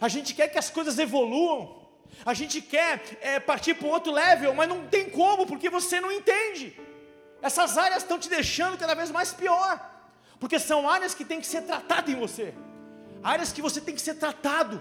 A 0.00 0.08
gente 0.08 0.34
quer 0.34 0.48
que 0.48 0.58
as 0.58 0.70
coisas 0.70 0.98
evoluam. 0.98 1.82
A 2.24 2.34
gente 2.34 2.60
quer 2.60 3.18
é, 3.20 3.40
partir 3.40 3.74
para 3.74 3.88
outro 3.88 4.12
level, 4.12 4.54
mas 4.54 4.68
não 4.68 4.86
tem 4.86 5.10
como, 5.10 5.46
porque 5.46 5.68
você 5.68 6.00
não 6.00 6.12
entende. 6.12 6.78
Essas 7.40 7.76
áreas 7.76 8.02
estão 8.02 8.18
te 8.18 8.28
deixando 8.28 8.78
cada 8.78 8.94
vez 8.94 9.10
mais 9.10 9.32
pior, 9.32 9.80
porque 10.38 10.58
são 10.58 10.88
áreas 10.88 11.14
que 11.14 11.24
tem 11.24 11.40
que 11.40 11.46
ser 11.46 11.62
tratadas 11.62 12.14
em 12.14 12.18
você, 12.18 12.54
áreas 13.22 13.52
que 13.52 13.60
você 13.60 13.80
tem 13.80 13.94
que 13.94 14.00
ser 14.00 14.14
tratado. 14.14 14.80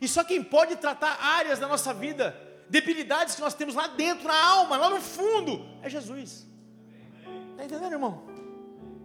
E 0.00 0.08
só 0.08 0.22
quem 0.24 0.42
pode 0.42 0.76
tratar 0.76 1.18
áreas 1.20 1.58
da 1.58 1.66
nossa 1.66 1.92
vida, 1.94 2.36
debilidades 2.68 3.34
que 3.34 3.40
nós 3.40 3.54
temos 3.54 3.74
lá 3.74 3.86
dentro, 3.86 4.26
na 4.26 4.44
alma, 4.44 4.76
lá 4.76 4.90
no 4.90 5.00
fundo, 5.00 5.66
é 5.82 5.88
Jesus. 5.88 6.46
Está 7.52 7.64
entendendo, 7.64 7.92
irmão? 7.92 8.36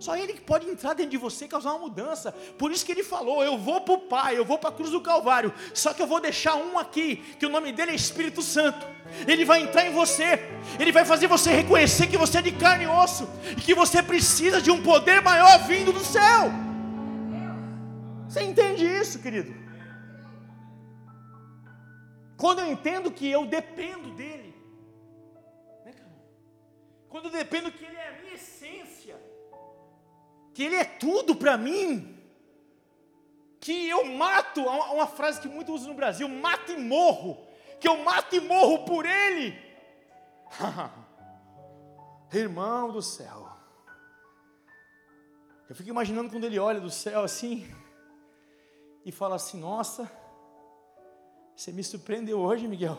Só 0.01 0.17
Ele 0.17 0.33
que 0.33 0.41
pode 0.41 0.67
entrar 0.67 0.95
dentro 0.95 1.11
de 1.11 1.17
você 1.17 1.45
e 1.45 1.47
causar 1.47 1.73
uma 1.73 1.87
mudança. 1.87 2.31
Por 2.57 2.71
isso 2.71 2.83
que 2.83 2.91
Ele 2.91 3.03
falou: 3.03 3.43
Eu 3.43 3.55
vou 3.55 3.81
para 3.81 3.93
o 3.93 3.99
Pai, 3.99 4.35
eu 4.35 4.43
vou 4.43 4.57
para 4.57 4.71
a 4.71 4.73
cruz 4.73 4.89
do 4.89 4.99
Calvário. 4.99 5.53
Só 5.75 5.93
que 5.93 6.01
eu 6.01 6.07
vou 6.07 6.19
deixar 6.19 6.55
um 6.55 6.79
aqui, 6.79 7.17
que 7.37 7.45
o 7.45 7.49
nome 7.49 7.71
dele 7.71 7.91
é 7.91 7.95
Espírito 7.95 8.41
Santo. 8.41 8.83
Ele 9.27 9.45
vai 9.45 9.61
entrar 9.61 9.85
em 9.85 9.93
você, 9.93 10.39
ele 10.79 10.91
vai 10.91 11.05
fazer 11.05 11.27
você 11.27 11.51
reconhecer 11.51 12.07
que 12.07 12.17
você 12.17 12.39
é 12.39 12.41
de 12.41 12.51
carne 12.51 12.85
e 12.85 12.87
osso 12.87 13.29
e 13.51 13.61
que 13.61 13.75
você 13.75 14.01
precisa 14.01 14.59
de 14.59 14.71
um 14.71 14.81
poder 14.81 15.21
maior 15.21 15.59
vindo 15.67 15.91
do 15.93 15.99
céu. 15.99 16.51
Você 18.27 18.41
entende 18.41 18.83
isso, 18.83 19.19
querido? 19.19 19.53
Quando 22.41 22.59
eu 22.59 22.71
entendo 22.71 23.11
que 23.11 23.29
eu 23.29 23.45
dependo 23.45 24.09
dele, 24.19 24.51
né, 25.85 25.93
quando 27.07 27.25
eu 27.25 27.31
dependo 27.31 27.71
que 27.71 27.85
ele 27.85 27.95
é 27.95 28.07
a 28.07 28.21
minha 28.21 28.33
essência, 28.33 29.15
que 30.53 30.63
Ele 30.63 30.75
é 30.75 30.83
tudo 30.83 31.35
para 31.35 31.55
mim, 31.55 32.17
que 33.59 33.87
eu 33.87 34.05
mato, 34.05 34.61
uma 34.61 35.05
frase 35.05 35.39
que 35.39 35.47
muito 35.47 35.71
usa 35.71 35.87
no 35.87 35.93
Brasil, 35.93 36.27
mato 36.27 36.71
e 36.71 36.77
morro, 36.77 37.45
que 37.79 37.87
eu 37.87 37.97
mato 37.97 38.35
e 38.35 38.39
morro 38.39 38.85
por 38.85 39.05
Ele. 39.05 39.55
Irmão 42.33 42.91
do 42.91 43.03
céu, 43.03 43.49
eu 45.69 45.75
fico 45.75 45.89
imaginando 45.89 46.31
quando 46.31 46.45
ele 46.45 46.57
olha 46.57 46.79
do 46.79 46.89
céu 46.89 47.23
assim 47.23 47.69
e 49.05 49.11
fala 49.11 49.35
assim: 49.35 49.59
Nossa, 49.59 50.09
você 51.61 51.71
me 51.71 51.83
surpreendeu 51.83 52.39
hoje, 52.39 52.67
Miguel. 52.67 52.97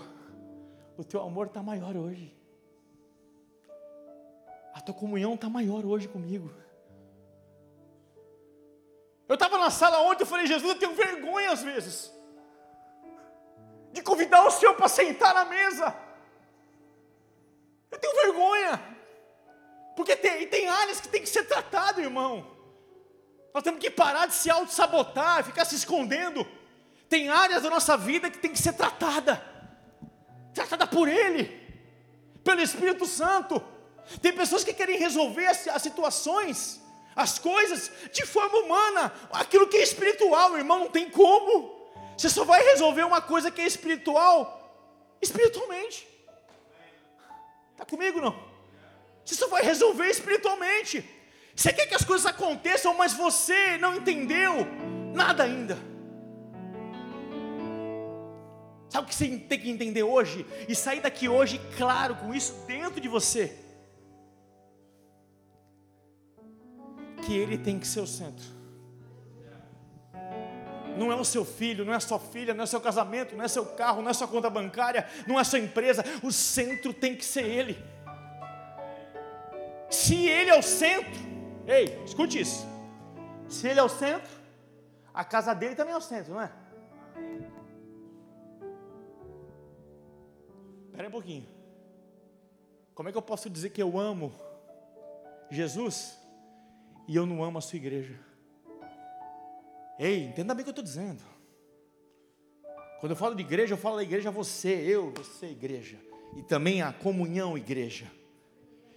O 0.97 1.03
teu 1.03 1.21
amor 1.21 1.49
está 1.49 1.61
maior 1.61 1.97
hoje. 1.97 2.33
A 4.73 4.81
tua 4.81 4.95
comunhão 4.95 5.35
está 5.35 5.49
maior 5.49 5.85
hoje 5.85 6.07
comigo. 6.07 6.49
Eu 9.29 9.35
estava 9.35 9.59
na 9.59 9.69
sala 9.69 10.03
ontem, 10.03 10.23
eu 10.23 10.29
falei, 10.29 10.47
Jesus, 10.47 10.75
eu 10.75 10.79
tenho 10.79 10.95
vergonha 10.95 11.51
às 11.51 11.61
vezes 11.61 12.13
de 13.91 14.01
convidar 14.01 14.47
o 14.47 14.51
Senhor 14.53 14.75
para 14.77 14.87
sentar 14.87 15.35
na 15.35 15.45
mesa. 15.45 15.97
Eu 17.91 17.99
tenho 17.99 18.15
vergonha, 18.15 18.81
porque 19.97 20.15
tem, 20.15 20.47
tem 20.47 20.69
áreas 20.69 21.01
que 21.01 21.09
tem 21.09 21.21
que 21.21 21.29
ser 21.29 21.49
tratado, 21.49 22.01
irmão. 22.01 22.47
Nós 23.53 23.65
temos 23.65 23.81
que 23.81 23.91
parar 23.91 24.27
de 24.27 24.35
se 24.35 24.49
auto-sabotar, 24.49 25.43
ficar 25.43 25.65
se 25.65 25.75
escondendo. 25.75 26.47
Tem 27.13 27.29
áreas 27.29 27.63
da 27.63 27.69
nossa 27.69 27.95
vida 27.95 28.31
que 28.31 28.39
tem 28.39 28.51
que 28.51 28.59
ser 28.59 28.73
tratada, 28.73 29.37
tratada 30.55 30.87
por 30.87 31.07
Ele, 31.07 31.45
pelo 32.43 32.63
Espírito 32.63 33.05
Santo. 33.05 33.63
Tem 34.23 34.33
pessoas 34.33 34.65
que 34.65 34.73
querem 34.73 34.97
resolver 34.99 35.47
as, 35.47 35.83
situações 35.83 36.81
as 37.15 37.39
coisas 37.39 37.93
de 38.11 38.25
forma 38.25 38.61
humana, 38.61 39.13
aquilo 39.31 39.69
que 39.69 39.77
é 39.77 39.83
espiritual, 39.83 40.57
irmão, 40.57 40.79
não 40.79 40.89
tem 40.89 41.11
como. 41.11 41.93
Você 42.17 42.31
só 42.31 42.47
vai 42.47 42.63
resolver 42.63 43.05
uma 43.05 43.21
coisa 43.21 43.51
que 43.51 43.61
é 43.61 43.67
espiritual 43.67 44.59
espiritualmente. 45.21 46.09
Está 47.73 47.85
comigo 47.85 48.23
não? 48.23 48.43
Você 49.23 49.35
só 49.35 49.49
vai 49.49 49.63
resolver 49.63 50.09
espiritualmente. 50.09 51.07
Você 51.55 51.75
quer 51.75 51.85
que 51.85 51.95
as 51.95 52.07
coisas 52.07 52.25
aconteçam, 52.25 52.95
mas 52.95 53.13
você 53.13 53.77
não 53.77 53.97
entendeu 53.97 54.67
nada 55.15 55.43
ainda. 55.43 55.92
Sabe 58.93 59.07
o 59.07 59.09
que 59.09 59.15
você 59.15 59.39
tem 59.39 59.59
que 59.59 59.71
entender 59.71 60.03
hoje? 60.03 60.45
E 60.69 60.75
sair 60.75 61.01
daqui 61.01 61.27
hoje 61.27 61.59
claro 61.79 62.15
com 62.17 62.35
isso 62.35 62.53
dentro 62.67 63.01
de 63.01 63.09
você. 63.09 63.59
que 67.23 67.35
Ele 67.35 67.57
tem 67.57 67.79
que 67.79 67.87
ser 67.87 68.01
o 68.01 68.07
centro. 68.07 68.45
Não 70.99 71.11
é 71.11 71.15
o 71.15 71.25
seu 71.25 71.45
filho, 71.45 71.85
não 71.85 71.93
é 71.95 71.97
a 71.97 72.01
sua 72.01 72.19
filha, 72.19 72.53
não 72.53 72.65
é 72.65 72.67
seu 72.67 72.81
casamento, 72.81 73.35
não 73.35 73.45
é 73.45 73.49
seu 73.49 73.65
carro, 73.65 74.03
não 74.03 74.11
é 74.11 74.13
sua 74.13 74.29
conta 74.29 74.51
bancária, 74.51 75.09
não 75.27 75.41
é 75.41 75.45
sua 75.45 75.59
empresa. 75.59 76.05
O 76.23 76.31
centro 76.31 76.93
tem 76.93 77.17
que 77.17 77.25
ser 77.25 77.45
Ele. 77.45 77.83
Se 79.89 80.27
Ele 80.27 80.51
é 80.51 80.59
o 80.59 80.63
centro, 80.63 81.19
ei, 81.67 81.99
escute 82.05 82.41
isso. 82.41 82.67
Se 83.49 83.69
Ele 83.69 83.81
é 83.81 83.83
o 83.83 83.89
centro, 83.89 84.31
a 85.15 85.25
casa 85.25 85.55
dele 85.55 85.75
também 85.75 85.95
é 85.95 85.97
o 85.97 86.01
centro, 86.01 86.35
não 86.35 86.43
é? 86.43 86.51
Espera 90.93 91.09
um 91.09 91.11
pouquinho. 91.11 91.49
Como 92.95 93.09
é 93.09 93.13
que 93.13 93.17
eu 93.17 93.23
posso 93.23 93.49
dizer 93.49 93.71
que 93.71 93.83
eu 93.83 93.99
amo 93.99 94.31
Jesus 95.51 96.19
e 97.09 97.17
eu 97.17 97.25
não 97.25 97.43
amo 97.43 97.57
a 97.57 97.61
sua 97.63 97.79
igreja. 97.79 98.15
Ei, 99.99 100.25
entenda 100.25 100.55
bem 100.55 100.61
o 100.61 100.65
que 100.65 100.69
eu 100.69 100.73
estou 100.73 100.85
dizendo. 100.85 101.23
Quando 103.01 103.13
eu 103.13 103.17
falo 103.17 103.35
de 103.35 103.43
igreja, 103.43 103.73
eu 103.73 103.79
falo 103.79 103.97
da 103.97 104.03
igreja 104.03 104.31
você, 104.31 104.69
eu, 104.69 105.13
você, 105.13 105.47
igreja. 105.47 105.99
E 106.37 106.43
também 106.43 106.83
a 106.83 106.93
comunhão, 106.93 107.57
igreja. 107.57 108.11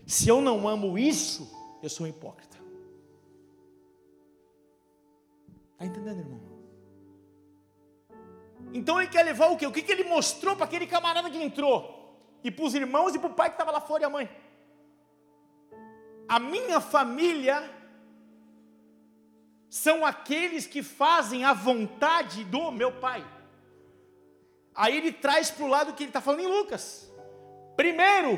Se 0.06 0.28
eu 0.28 0.42
não 0.42 0.68
amo 0.68 1.00
isso, 1.00 1.50
eu 1.82 1.90
sou 1.90 2.06
um 2.06 2.10
hipócrita. 2.10 2.58
Está 5.74 5.86
entendendo, 5.86 6.20
irmão? 6.20 6.55
Então 8.78 9.00
ele 9.00 9.10
quer 9.10 9.24
levar 9.24 9.48
o 9.48 9.58
quê? 9.58 9.66
O 9.66 9.72
que, 9.72 9.82
que 9.82 9.92
ele 9.94 10.04
mostrou 10.04 10.54
para 10.54 10.66
aquele 10.66 10.86
camarada 10.86 11.30
que 11.30 11.42
entrou? 11.42 11.80
E 12.44 12.52
para 12.52 12.66
os 12.66 12.76
irmãos 12.76 13.16
e 13.16 13.20
para 13.20 13.30
o 13.30 13.34
pai 13.34 13.48
que 13.50 13.54
estava 13.54 13.72
lá 13.72 13.80
fora 13.80 14.04
e 14.04 14.06
a 14.06 14.10
mãe. 14.10 14.30
A 16.28 16.40
minha 16.40 16.82
família 16.82 17.58
são 19.70 20.06
aqueles 20.06 20.68
que 20.68 20.84
fazem 20.84 21.46
a 21.46 21.54
vontade 21.54 22.44
do 22.44 22.70
meu 22.70 22.92
Pai. 22.92 23.26
Aí 24.74 24.98
ele 24.98 25.14
traz 25.14 25.50
para 25.50 25.64
o 25.64 25.70
lado 25.70 25.94
que 25.94 26.04
ele 26.04 26.10
está 26.10 26.20
falando 26.20 26.42
em 26.42 26.48
Lucas. 26.48 27.10
Primeiro, 27.78 28.32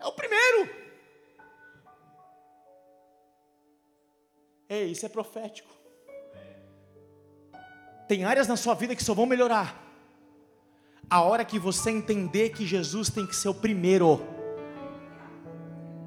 é 0.00 0.06
o 0.06 0.12
primeiro. 0.12 0.84
Ei, 4.68 4.90
isso 4.90 5.06
é 5.06 5.08
profético. 5.08 5.83
Tem 8.08 8.24
áreas 8.24 8.46
na 8.46 8.56
sua 8.56 8.74
vida 8.74 8.94
que 8.94 9.02
só 9.02 9.14
vão 9.14 9.26
melhorar. 9.26 9.82
A 11.08 11.20
hora 11.22 11.44
que 11.44 11.58
você 11.58 11.90
entender 11.90 12.50
que 12.50 12.66
Jesus 12.66 13.10
tem 13.10 13.26
que 13.26 13.36
ser 13.36 13.48
o 13.48 13.54
primeiro. 13.54 14.20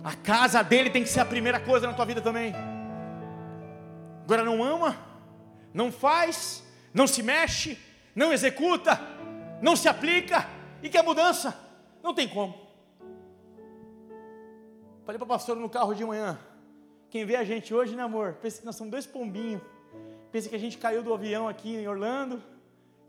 A 0.04 0.16
casa 0.16 0.63
dele 0.63 0.89
tem 0.89 1.04
que 1.04 1.10
ser 1.10 1.20
a 1.20 1.25
primeira 1.25 1.60
coisa 1.60 1.88
na 1.88 1.94
tua 1.94 2.06
vida 2.06 2.22
também. 2.22 2.54
Agora 4.24 4.44
não 4.44 4.63
ama, 4.63 4.98
não 5.74 5.92
faz, 5.92 6.63
não 6.94 7.08
se 7.08 7.24
mexe, 7.24 7.77
não 8.16 8.34
executa, 8.34 9.00
não 9.62 9.75
se 9.75 9.88
aplica 9.88 10.48
e 10.84 10.89
quer 10.89 11.04
mudança. 11.04 11.58
Não 12.04 12.13
tem 12.13 12.27
como. 12.27 12.68
Falei 15.06 15.18
para 15.18 15.25
o 15.25 15.27
pastor 15.27 15.56
no 15.56 15.70
carro 15.70 15.94
de 15.94 16.04
manhã. 16.04 16.38
Quem 17.10 17.25
vê 17.25 17.38
a 17.38 17.44
gente 17.44 17.74
hoje, 17.74 17.96
né, 17.96 18.04
amor? 18.04 18.34
Pensa 18.42 18.60
que 18.60 18.66
nós 18.66 18.75
somos 18.75 18.92
dois 18.92 19.06
pombinhos. 19.06 19.62
Pensa 20.31 20.50
que 20.50 20.55
a 20.55 20.60
gente 20.60 20.77
caiu 20.77 21.03
do 21.03 21.13
avião 21.13 21.48
aqui 21.48 21.75
em 21.75 21.88
Orlando 21.88 22.41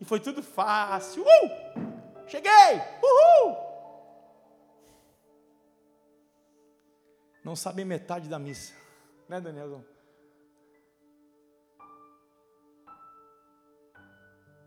e 0.00 0.04
foi 0.04 0.20
tudo 0.20 0.42
fácil. 0.42 1.22
Uh! 1.22 2.28
Cheguei! 2.28 2.50
Uhul! 3.02 3.56
Não 7.44 7.56
sabem 7.56 7.84
metade 7.84 8.28
da 8.28 8.38
missa, 8.38 8.74
né, 9.28 9.40
Danielzão? 9.40 9.84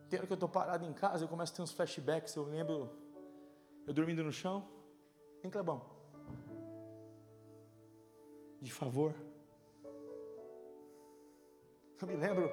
Tem 0.09 0.19
hora 0.19 0.27
que 0.27 0.33
eu 0.33 0.35
estou 0.35 0.49
parado 0.49 0.85
em 0.85 0.91
casa, 0.91 1.23
eu 1.23 1.27
começo 1.27 1.53
a 1.53 1.55
ter 1.55 1.61
uns 1.61 1.71
flashbacks, 1.71 2.35
eu 2.35 2.43
lembro 2.43 2.91
eu 3.87 3.93
dormindo 3.93 4.23
no 4.23 4.31
chão. 4.31 4.67
Hein, 5.43 5.49
Clebão? 5.49 5.81
De 8.61 8.71
favor. 8.71 9.15
Eu 12.01 12.07
me 12.07 12.15
lembro 12.15 12.51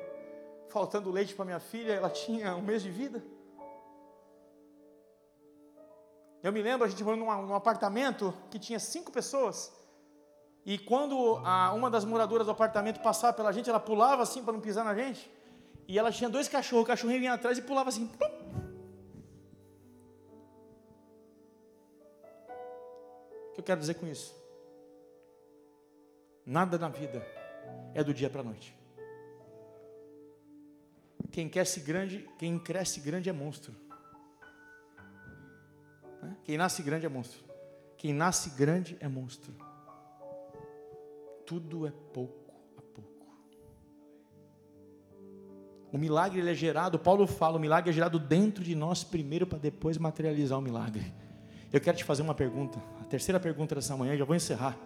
faltando 0.68 1.10
leite 1.10 1.34
para 1.34 1.44
minha 1.44 1.60
filha, 1.60 1.92
ela 1.92 2.10
tinha 2.10 2.54
um 2.54 2.60
mês 2.60 2.82
de 2.82 2.90
vida. 2.90 3.22
Eu 6.42 6.52
me 6.52 6.62
lembro, 6.62 6.86
a 6.86 6.88
gente 6.88 7.02
morando 7.02 7.24
num, 7.24 7.46
num 7.46 7.54
apartamento 7.54 8.34
que 8.50 8.58
tinha 8.58 8.78
cinco 8.78 9.10
pessoas. 9.10 9.72
E 10.64 10.78
quando 10.78 11.40
a, 11.44 11.72
uma 11.72 11.90
das 11.90 12.04
moradoras 12.04 12.46
do 12.46 12.52
apartamento 12.52 13.00
passava 13.00 13.32
pela 13.32 13.50
gente, 13.50 13.70
ela 13.70 13.80
pulava 13.80 14.22
assim 14.22 14.44
para 14.44 14.52
não 14.52 14.60
pisar 14.60 14.84
na 14.84 14.94
gente. 14.94 15.30
E 15.88 15.98
ela 15.98 16.12
tinha 16.12 16.28
dois 16.28 16.46
cachorros, 16.46 16.84
o 16.84 16.86
cachorrinho 16.86 17.20
vinha 17.20 17.32
atrás 17.32 17.56
e 17.56 17.62
pulava 17.62 17.88
assim. 17.88 18.06
Pum. 18.06 18.26
O 23.48 23.52
que 23.54 23.60
eu 23.60 23.64
quero 23.64 23.80
dizer 23.80 23.94
com 23.94 24.06
isso? 24.06 24.36
Nada 26.44 26.78
na 26.78 26.88
vida 26.88 27.26
é 27.94 28.04
do 28.04 28.12
dia 28.12 28.30
para 28.30 28.42
a 28.42 28.44
noite. 28.44 28.77
Quem 31.38 31.48
cresce 31.48 31.78
grande, 31.78 32.28
quem 32.36 32.58
cresce 32.58 32.98
grande 32.98 33.30
é 33.30 33.32
monstro. 33.32 33.72
Né? 36.20 36.36
Quem 36.42 36.58
nasce 36.58 36.82
grande 36.82 37.06
é 37.06 37.08
monstro. 37.08 37.38
Quem 37.96 38.12
nasce 38.12 38.50
grande 38.58 38.96
é 38.98 39.06
monstro. 39.06 39.54
Tudo 41.46 41.86
é 41.86 41.92
pouco. 42.12 42.52
O 45.92 45.96
milagre 45.96 46.40
ele 46.40 46.50
é 46.50 46.54
gerado, 46.54 46.98
Paulo 46.98 47.24
fala, 47.24 47.56
o 47.56 47.60
milagre 47.60 47.90
é 47.90 47.92
gerado 47.92 48.18
dentro 48.18 48.64
de 48.64 48.74
nós 48.74 49.04
primeiro 49.04 49.46
para 49.46 49.58
depois 49.58 49.96
materializar 49.96 50.58
o 50.58 50.60
milagre. 50.60 51.14
Eu 51.72 51.80
quero 51.80 51.96
te 51.96 52.02
fazer 52.02 52.22
uma 52.22 52.34
pergunta, 52.34 52.82
a 53.00 53.04
terceira 53.04 53.38
pergunta 53.38 53.76
dessa 53.76 53.96
manhã, 53.96 54.16
já 54.16 54.24
vou 54.24 54.34
encerrar. 54.34 54.76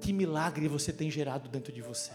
Que 0.00 0.12
milagre 0.12 0.66
você 0.66 0.92
tem 0.92 1.08
gerado 1.08 1.48
dentro 1.48 1.72
de 1.72 1.80
você? 1.80 2.10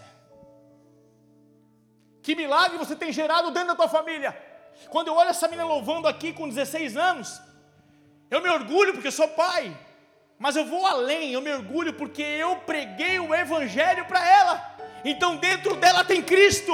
Que 2.26 2.34
milagre 2.34 2.76
você 2.76 2.96
tem 2.96 3.12
gerado 3.12 3.52
dentro 3.52 3.68
da 3.68 3.76
tua 3.76 3.88
família? 3.88 4.36
Quando 4.90 5.06
eu 5.06 5.14
olho 5.14 5.30
essa 5.30 5.46
menina 5.46 5.64
louvando 5.64 6.08
aqui 6.08 6.32
com 6.32 6.48
16 6.48 6.96
anos, 6.96 7.40
eu 8.28 8.42
me 8.42 8.48
orgulho 8.48 8.92
porque 8.94 9.12
sou 9.12 9.28
pai, 9.28 9.72
mas 10.36 10.56
eu 10.56 10.66
vou 10.66 10.84
além, 10.84 11.34
eu 11.34 11.40
me 11.40 11.52
orgulho 11.52 11.92
porque 11.92 12.22
eu 12.22 12.56
preguei 12.56 13.20
o 13.20 13.32
evangelho 13.32 14.06
para 14.06 14.28
ela. 14.28 14.76
Então 15.04 15.36
dentro 15.36 15.76
dela 15.76 16.04
tem 16.04 16.20
Cristo. 16.20 16.72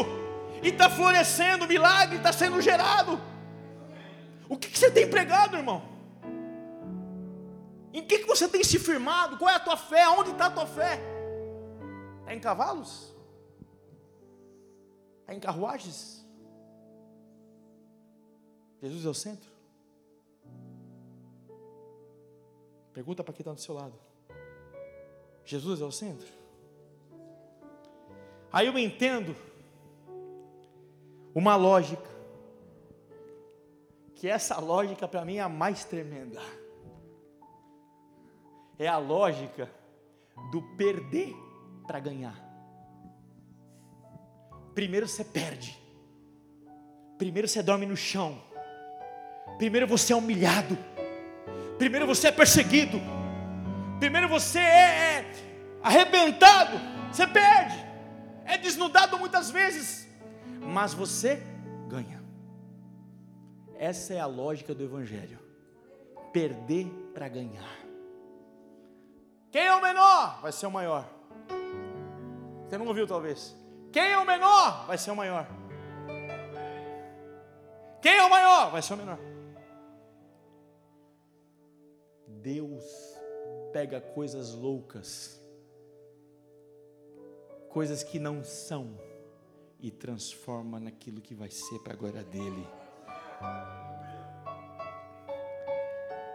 E 0.62 0.68
está 0.68 0.88
florescendo, 0.88 1.68
milagre 1.68 2.16
está 2.16 2.32
sendo 2.32 2.58
gerado. 2.62 3.20
O 4.48 4.56
que, 4.56 4.68
que, 4.68 4.78
você 4.78 4.90
tem 4.90 5.06
pregado, 5.06 5.58
irmão? 5.58 5.82
Em 7.92 8.02
que, 8.02 8.20
que 8.20 8.26
você 8.26 8.48
tem 8.48 8.64
se 8.64 8.78
firmado? 8.78 9.36
Qual 9.36 9.50
é 9.50 9.56
a 9.56 9.60
tua 9.60 9.76
fé? 9.76 10.08
Onde 10.08 10.30
está 10.30 10.46
a 10.46 10.50
tua 10.50 10.66
fé? 10.66 10.98
É 12.26 12.34
em 12.34 12.40
cavalos? 12.40 13.11
É 15.26 15.34
em 15.34 15.40
carruagens? 15.40 16.26
Jesus 18.80 19.06
é 19.06 19.08
o 19.08 19.14
centro? 19.14 19.50
Pergunta 22.92 23.24
para 23.24 23.32
quem 23.32 23.42
está 23.42 23.52
do 23.52 23.60
seu 23.60 23.74
lado. 23.74 23.94
Jesus 25.44 25.80
é 25.80 25.84
o 25.84 25.92
centro? 25.92 26.26
Aí 28.52 28.66
eu 28.66 28.78
entendo 28.78 29.34
uma 31.34 31.56
lógica, 31.56 32.10
que 34.14 34.28
essa 34.28 34.60
lógica 34.60 35.08
para 35.08 35.24
mim 35.24 35.36
é 35.36 35.40
a 35.40 35.48
mais 35.48 35.84
tremenda. 35.84 36.40
É 38.78 38.86
a 38.86 38.98
lógica 38.98 39.70
do 40.50 40.62
perder 40.76 41.34
para 41.86 41.98
ganhar. 41.98 42.51
Primeiro 44.74 45.08
você 45.08 45.24
perde. 45.24 45.78
Primeiro 47.18 47.46
você 47.46 47.62
dorme 47.62 47.86
no 47.86 47.96
chão. 47.96 48.40
Primeiro 49.58 49.86
você 49.86 50.12
é 50.12 50.16
humilhado. 50.16 50.76
Primeiro 51.78 52.06
você 52.06 52.28
é 52.28 52.32
perseguido. 52.32 53.00
Primeiro 53.98 54.28
você 54.28 54.58
é, 54.58 54.62
é 54.62 55.32
arrebentado. 55.82 56.78
Você 57.12 57.26
perde 57.26 57.82
é 58.44 58.58
desnudado 58.58 59.18
muitas 59.18 59.50
vezes, 59.50 60.08
mas 60.60 60.92
você 60.92 61.42
ganha. 61.88 62.22
Essa 63.78 64.14
é 64.14 64.20
a 64.20 64.26
lógica 64.26 64.74
do 64.74 64.84
Evangelho: 64.84 65.38
perder 66.32 66.86
para 67.14 67.28
ganhar. 67.28 67.78
Quem 69.50 69.62
é 69.62 69.74
o 69.74 69.82
menor 69.82 70.40
vai 70.40 70.52
ser 70.52 70.66
o 70.66 70.70
maior. 70.70 71.08
Você 72.66 72.78
não 72.78 72.86
ouviu 72.86 73.06
talvez? 73.06 73.54
Quem 73.92 74.12
é 74.12 74.18
o 74.18 74.26
menor 74.26 74.86
vai 74.86 74.98
ser 74.98 75.10
o 75.10 75.16
maior. 75.16 75.46
Quem 78.00 78.16
é 78.16 78.24
o 78.24 78.30
maior 78.30 78.70
vai 78.70 78.82
ser 78.82 78.94
o 78.94 78.96
menor. 78.96 79.18
Deus 82.26 82.84
pega 83.72 84.00
coisas 84.00 84.52
loucas 84.54 85.42
coisas 87.72 88.04
que 88.04 88.18
não 88.18 88.44
são 88.44 88.98
e 89.80 89.90
transforma 89.90 90.78
naquilo 90.78 91.22
que 91.22 91.34
vai 91.34 91.50
ser 91.50 91.78
para 91.78 91.94
a 91.94 91.96
glória 91.96 92.22
dele. 92.22 92.68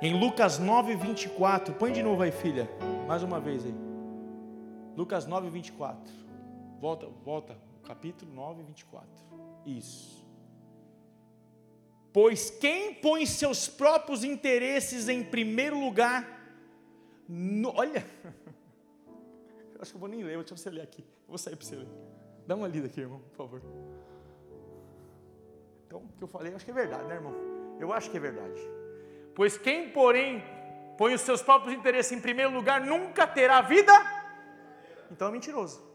Em 0.02 0.20
Lucas 0.20 0.58
9, 0.58 0.96
24, 0.96 1.76
põe 1.76 1.92
de 1.92 2.02
novo 2.02 2.24
aí, 2.24 2.32
filha, 2.32 2.68
mais 3.08 3.22
uma 3.22 3.40
vez 3.40 3.64
aí. 3.66 3.76
Lucas 4.96 5.28
9, 5.28 5.50
24. 5.50 6.27
Volta, 6.80 7.08
volta, 7.24 7.58
capítulo 7.84 8.32
9, 8.34 8.64
24. 8.64 9.10
Isso. 9.66 10.26
Pois 12.14 12.50
quem 12.50 12.94
põe 12.96 13.26
seus 13.26 13.68
próprios 13.68 14.24
interesses 14.24 15.08
em 15.10 15.24
primeiro 15.24 15.80
lugar, 15.80 16.26
no, 17.28 17.76
olha, 17.76 18.06
eu 19.74 19.82
acho 19.82 19.92
que 19.92 19.98
eu 19.98 20.00
vou 20.00 20.10
nem 20.10 20.24
ler, 20.24 20.38
deixa 20.38 20.56
você 20.56 20.70
ler 20.70 20.82
aqui. 20.82 21.02
Eu 21.02 21.30
vou 21.30 21.38
sair 21.38 21.56
para 21.56 21.66
você 21.66 21.76
ler. 21.76 21.88
Dá 22.46 22.56
uma 22.56 22.68
lida 22.68 22.88
aqui, 22.88 23.02
irmão, 23.02 23.20
por 23.20 23.36
favor. 23.36 23.62
Então, 25.86 26.00
o 26.00 26.18
que 26.18 26.24
eu 26.24 26.28
falei, 26.28 26.52
eu 26.52 26.56
acho 26.56 26.66
que 26.66 26.72
é 26.72 26.74
verdade, 26.74 27.08
né, 27.08 27.16
irmão? 27.16 27.34
Eu 27.80 27.94
acho 27.94 28.10
que 28.10 28.18
é 28.18 28.20
verdade. 28.20 28.60
Pois 29.36 29.58
quem, 29.58 29.90
porém, 29.92 30.44
põe 30.98 31.14
os 31.14 31.22
seus 31.22 31.42
próprios 31.42 31.74
interesses 31.74 32.12
em 32.12 32.20
primeiro 32.20 32.52
lugar, 32.52 32.82
nunca 32.82 33.28
terá 33.28 33.62
vida. 33.62 33.94
Então 35.12 35.28
é 35.28 35.32
mentiroso. 35.32 35.87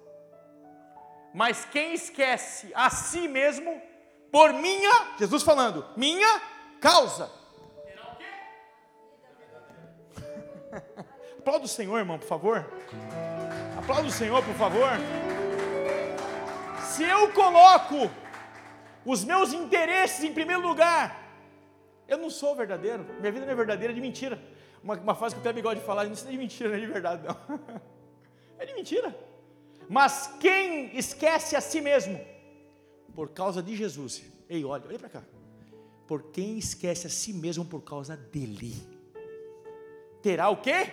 Mas 1.34 1.64
quem 1.64 1.94
esquece 1.94 2.70
a 2.74 2.90
si 2.90 3.26
mesmo, 3.26 3.80
por 4.30 4.52
minha, 4.52 5.16
Jesus 5.18 5.42
falando, 5.42 5.84
minha 5.96 6.40
causa. 6.80 7.30
Terá 7.84 8.02
o 8.12 8.16
quê? 8.16 8.24
Aplauda 11.38 11.64
o 11.64 11.68
Senhor, 11.68 11.98
irmão, 11.98 12.18
por 12.18 12.28
favor. 12.28 12.70
Aplauda 13.78 14.08
o 14.08 14.12
Senhor, 14.12 14.44
por 14.44 14.54
favor. 14.54 14.90
Se 16.84 17.02
eu 17.02 17.32
coloco 17.32 18.10
os 19.04 19.24
meus 19.24 19.52
interesses 19.52 20.22
em 20.22 20.32
primeiro 20.32 20.60
lugar, 20.60 21.20
eu 22.06 22.18
não 22.18 22.28
sou 22.28 22.54
verdadeiro. 22.54 23.06
Minha 23.18 23.32
vida 23.32 23.46
não 23.46 23.52
é 23.52 23.56
verdadeira, 23.56 23.92
é 23.92 23.94
de 23.94 24.00
mentira. 24.00 24.38
Uma, 24.84 24.94
uma 24.94 25.14
frase 25.14 25.34
que 25.34 25.40
o 25.40 25.42
Kleber 25.42 25.62
gosta 25.62 25.80
de 25.80 25.86
falar, 25.86 26.04
isso 26.06 26.24
não 26.24 26.30
é 26.30 26.32
de 26.32 26.38
mentira, 26.38 26.68
não 26.68 26.76
é 26.76 26.80
de 26.80 26.86
verdade, 26.86 27.22
não. 27.26 27.60
É 28.58 28.64
de 28.66 28.74
mentira. 28.74 29.12
Mas 29.88 30.34
quem 30.40 30.96
esquece 30.96 31.56
a 31.56 31.60
si 31.60 31.80
mesmo, 31.80 32.20
por 33.14 33.30
causa 33.30 33.62
de 33.62 33.76
Jesus, 33.76 34.22
ei, 34.48 34.64
olha, 34.64 34.84
olha 34.86 34.98
para 34.98 35.08
cá. 35.08 35.22
Por 36.06 36.30
quem 36.30 36.58
esquece 36.58 37.06
a 37.06 37.10
si 37.10 37.32
mesmo 37.32 37.64
por 37.64 37.80
causa 37.82 38.16
dele, 38.16 38.74
terá 40.22 40.48
o 40.48 40.56
quê? 40.56 40.88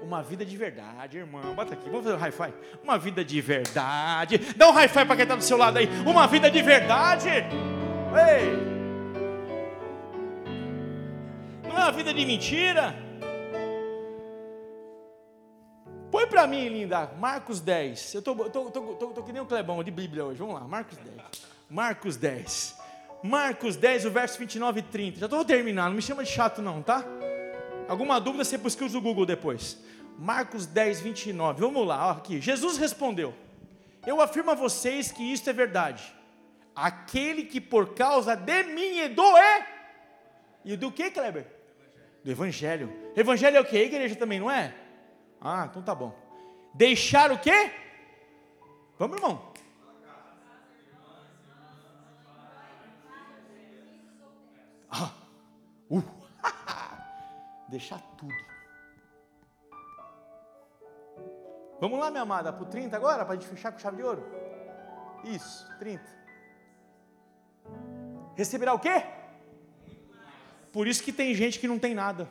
Uma 0.00 0.22
vida 0.22 0.44
de 0.44 0.56
verdade, 0.56 1.18
irmão. 1.18 1.54
Bota 1.54 1.74
aqui, 1.74 1.88
vamos 1.90 2.04
fazer 2.04 2.16
um 2.16 2.24
hi-fi. 2.24 2.54
Uma 2.82 2.98
vida 2.98 3.24
de 3.24 3.40
verdade. 3.40 4.38
Dá 4.56 4.70
um 4.70 4.72
hi-fi 4.72 5.04
para 5.04 5.16
quem 5.16 5.24
está 5.24 5.34
do 5.34 5.42
seu 5.42 5.56
lado 5.56 5.78
aí. 5.78 5.88
Uma 6.06 6.26
vida 6.26 6.50
de 6.50 6.62
verdade. 6.62 7.28
Ei! 7.28 8.78
Não 11.64 11.76
é 11.76 11.80
uma 11.80 11.92
vida 11.92 12.14
de 12.14 12.24
mentira. 12.24 13.07
Para 16.28 16.46
mim, 16.46 16.68
linda, 16.68 17.10
Marcos 17.18 17.60
10. 17.60 18.14
Eu 18.14 18.22
tô, 18.22 18.34
tô, 18.34 18.70
tô, 18.70 18.80
tô, 18.94 19.06
tô 19.08 19.22
que 19.22 19.32
nem 19.32 19.42
o 19.42 19.46
Clebão 19.46 19.82
de 19.82 19.90
Bíblia 19.90 20.24
hoje. 20.24 20.38
Vamos 20.38 20.54
lá, 20.54 20.60
Marcos 20.60 20.96
10. 20.98 21.16
Marcos 21.68 22.16
10. 22.16 22.78
Marcos 23.22 23.76
10, 23.76 24.04
o 24.06 24.10
verso 24.10 24.38
29 24.38 24.80
e 24.80 24.82
30. 24.82 25.18
Já 25.20 25.26
estou 25.26 25.44
terminando, 25.44 25.88
não 25.88 25.96
me 25.96 26.02
chama 26.02 26.22
de 26.22 26.30
chato 26.30 26.62
não, 26.62 26.82
tá? 26.82 27.04
Alguma 27.88 28.20
dúvida 28.20 28.44
você 28.44 28.58
pesquisa 28.58 28.96
o 28.96 29.00
Google 29.00 29.26
depois. 29.26 29.78
Marcos 30.18 30.66
10, 30.66 31.00
29. 31.00 31.60
Vamos 31.60 31.86
lá, 31.86 32.08
ó, 32.08 32.10
aqui. 32.12 32.40
Jesus 32.40 32.76
respondeu: 32.76 33.34
Eu 34.06 34.20
afirmo 34.20 34.50
a 34.50 34.54
vocês 34.54 35.10
que 35.10 35.22
isto 35.32 35.48
é 35.48 35.52
verdade. 35.52 36.14
Aquele 36.74 37.44
que 37.44 37.60
por 37.60 37.94
causa 37.94 38.36
de 38.36 38.62
mim 38.64 38.98
e 38.98 39.08
do 39.08 39.36
é. 39.36 39.66
E 40.64 40.76
do 40.76 40.92
que, 40.92 41.10
Kleber? 41.10 41.46
Do 42.22 42.30
Evangelho. 42.30 42.92
Evangelho 43.16 43.56
é 43.56 43.60
o 43.60 43.64
que? 43.64 43.78
Igreja 43.78 44.14
também, 44.14 44.38
não 44.38 44.50
é? 44.50 44.74
Ah, 45.40 45.66
então 45.70 45.82
tá 45.82 45.94
bom. 45.94 46.14
Deixar 46.74 47.30
o 47.32 47.38
quê? 47.38 47.72
Vamos, 48.98 49.16
irmão. 49.16 49.52
Ah, 54.90 55.12
uh. 55.90 56.02
deixar 57.68 58.00
tudo. 58.16 58.34
Vamos 61.80 61.98
lá, 62.00 62.10
minha 62.10 62.22
amada, 62.22 62.52
para 62.52 62.62
o 62.62 62.66
30 62.66 62.96
agora, 62.96 63.24
para 63.24 63.34
a 63.34 63.36
gente 63.36 63.48
fechar 63.48 63.70
com 63.70 63.78
chave 63.78 63.98
de 63.98 64.02
ouro? 64.02 64.24
Isso, 65.22 65.68
30. 65.78 66.04
Receberá 68.34 68.74
o 68.74 68.78
quê? 68.80 69.04
Por 70.72 70.86
isso 70.86 71.02
que 71.02 71.12
tem 71.12 71.34
gente 71.34 71.58
que 71.58 71.68
não 71.68 71.78
tem 71.78 71.94
nada. 71.94 72.28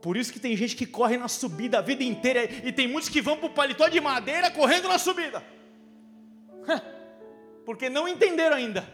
Por 0.00 0.16
isso 0.16 0.32
que 0.32 0.40
tem 0.40 0.56
gente 0.56 0.74
que 0.74 0.86
corre 0.86 1.16
na 1.16 1.28
subida 1.28 1.78
a 1.78 1.82
vida 1.82 2.02
inteira 2.02 2.44
e 2.44 2.72
tem 2.72 2.88
muitos 2.88 3.10
que 3.10 3.20
vão 3.20 3.36
para 3.36 3.46
o 3.46 3.54
paletó 3.54 3.88
de 3.88 4.00
madeira 4.00 4.50
correndo 4.50 4.88
na 4.88 4.98
subida. 4.98 5.42
Porque 7.66 7.88
não 7.90 8.08
entenderam 8.08 8.56
ainda. 8.56 8.88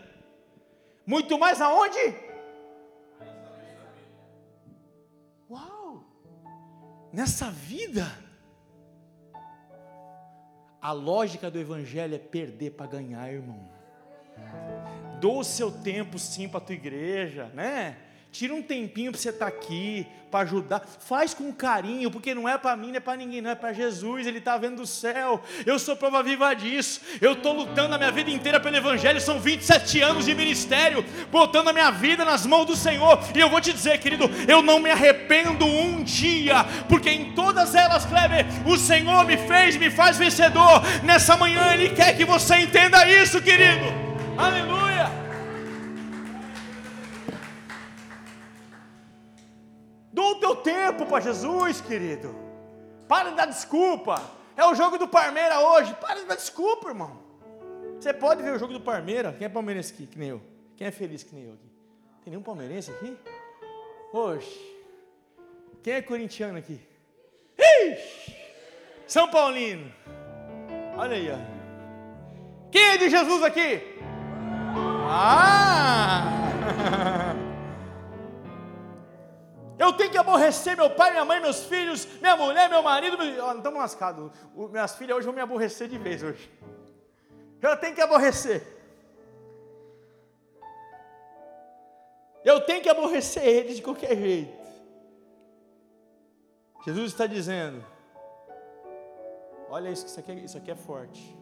Muito 1.06 1.38
mais 1.38 1.60
aonde? 1.60 2.26
nessa 7.16 7.50
vida, 7.50 8.06
a 10.82 10.92
lógica 10.92 11.50
do 11.50 11.58
Evangelho 11.58 12.14
é 12.14 12.18
perder 12.18 12.72
para 12.72 12.86
ganhar, 12.86 13.32
irmão. 13.32 13.70
Dou 15.18 15.40
o 15.40 15.44
seu 15.44 15.72
tempo 15.72 16.18
sim 16.18 16.46
para 16.46 16.58
a 16.58 16.60
tua 16.60 16.74
igreja, 16.74 17.46
né? 17.54 17.96
Tira 18.36 18.54
um 18.54 18.60
tempinho 18.60 19.10
para 19.10 19.18
você 19.18 19.30
estar 19.30 19.50
tá 19.50 19.56
aqui, 19.56 20.06
para 20.30 20.40
ajudar. 20.40 20.86
Faz 21.00 21.32
com 21.32 21.50
carinho, 21.50 22.10
porque 22.10 22.34
não 22.34 22.46
é 22.46 22.58
para 22.58 22.76
mim, 22.76 22.88
não 22.88 22.96
é 22.96 23.00
para 23.00 23.16
ninguém, 23.16 23.40
não 23.40 23.48
é 23.48 23.54
para 23.54 23.72
Jesus. 23.72 24.26
Ele 24.26 24.36
está 24.36 24.58
vendo 24.58 24.82
o 24.82 24.86
céu. 24.86 25.42
Eu 25.64 25.78
sou 25.78 25.96
prova 25.96 26.22
viva 26.22 26.52
disso. 26.52 27.00
Eu 27.18 27.32
estou 27.32 27.54
lutando 27.54 27.94
a 27.94 27.96
minha 27.96 28.12
vida 28.12 28.30
inteira 28.30 28.60
pelo 28.60 28.76
Evangelho. 28.76 29.18
São 29.22 29.40
27 29.40 30.02
anos 30.02 30.26
de 30.26 30.34
ministério, 30.34 31.02
botando 31.32 31.68
a 31.68 31.72
minha 31.72 31.90
vida 31.90 32.26
nas 32.26 32.44
mãos 32.44 32.66
do 32.66 32.76
Senhor. 32.76 33.18
E 33.34 33.40
eu 33.40 33.48
vou 33.48 33.58
te 33.58 33.72
dizer, 33.72 33.98
querido, 34.00 34.24
eu 34.46 34.60
não 34.60 34.80
me 34.80 34.90
arrependo 34.90 35.64
um 35.64 36.04
dia, 36.04 36.62
porque 36.90 37.08
em 37.08 37.32
todas 37.32 37.74
elas, 37.74 38.04
Kleber, 38.04 38.44
o 38.66 38.76
Senhor 38.76 39.24
me 39.24 39.38
fez, 39.38 39.78
me 39.78 39.90
faz 39.90 40.18
vencedor. 40.18 40.82
Nessa 41.02 41.38
manhã, 41.38 41.72
Ele 41.72 41.88
quer 41.88 42.14
que 42.14 42.26
você 42.26 42.56
entenda 42.56 43.08
isso, 43.08 43.40
querido. 43.40 43.86
Aleluia. 44.36 44.85
Dou 50.26 50.32
o 50.32 50.40
teu 50.40 50.56
tempo 50.56 51.06
para 51.06 51.20
Jesus, 51.20 51.80
querido. 51.80 52.34
Para 53.06 53.30
de 53.30 53.36
dar 53.36 53.46
desculpa. 53.46 54.20
É 54.56 54.64
o 54.64 54.74
jogo 54.74 54.98
do 54.98 55.06
Parmeira 55.06 55.60
hoje. 55.60 55.94
Para 56.00 56.16
de 56.20 56.26
dar 56.26 56.34
desculpa, 56.34 56.88
irmão. 56.88 57.22
Você 58.00 58.12
pode 58.12 58.42
ver 58.42 58.52
o 58.52 58.58
jogo 58.58 58.72
do 58.72 58.80
Parmeira. 58.80 59.32
Quem 59.32 59.44
é 59.44 59.48
palmeirense 59.48 59.92
aqui, 59.92 60.06
que 60.06 60.18
nem 60.18 60.30
eu? 60.30 60.42
Quem 60.76 60.88
é 60.88 60.90
feliz 60.90 61.22
que 61.22 61.32
nem 61.32 61.44
eu 61.44 61.52
aqui? 61.52 61.70
Tem 62.24 62.32
nenhum 62.32 62.42
palmeirense 62.42 62.90
aqui? 62.90 63.16
Hoje. 64.12 64.76
Quem 65.80 65.92
é 65.92 66.02
corintiano 66.02 66.58
aqui? 66.58 66.80
Ixi! 67.56 68.34
São 69.06 69.30
Paulino. 69.30 69.92
Olha 70.96 71.16
aí, 71.16 71.30
ó. 71.30 71.36
Quem 72.72 72.82
é 72.82 72.96
de 72.96 73.08
Jesus 73.08 73.44
aqui? 73.44 73.80
Ah! 75.08 76.24
Eu 79.78 79.92
tenho 79.92 80.10
que 80.10 80.16
aborrecer 80.16 80.76
meu 80.76 80.88
pai, 80.88 81.10
minha 81.10 81.24
mãe, 81.24 81.40
meus 81.40 81.64
filhos, 81.64 82.06
minha 82.20 82.36
mulher, 82.36 82.68
meu 82.68 82.82
marido. 82.82 83.22
Estamos 83.22 83.78
lascados. 83.78 84.30
Minhas 84.54 84.94
filhas 84.96 85.16
hoje 85.18 85.26
vão 85.26 85.34
me 85.34 85.40
aborrecer 85.40 85.88
de 85.88 85.98
vez 85.98 86.22
hoje. 86.22 86.50
Eu 87.60 87.76
tenho 87.76 87.94
que 87.94 88.00
aborrecer. 88.00 88.66
Eu 92.44 92.60
tenho 92.60 92.80
que 92.82 92.88
aborrecer 92.88 93.44
eles 93.44 93.76
de 93.76 93.82
qualquer 93.82 94.16
jeito. 94.16 94.66
Jesus 96.86 97.10
está 97.10 97.26
dizendo: 97.26 97.84
Olha 99.68 99.90
isso, 99.90 100.06
isso 100.06 100.20
aqui, 100.20 100.30
é, 100.30 100.34
isso 100.36 100.56
aqui 100.56 100.70
é 100.70 100.76
forte. 100.76 101.36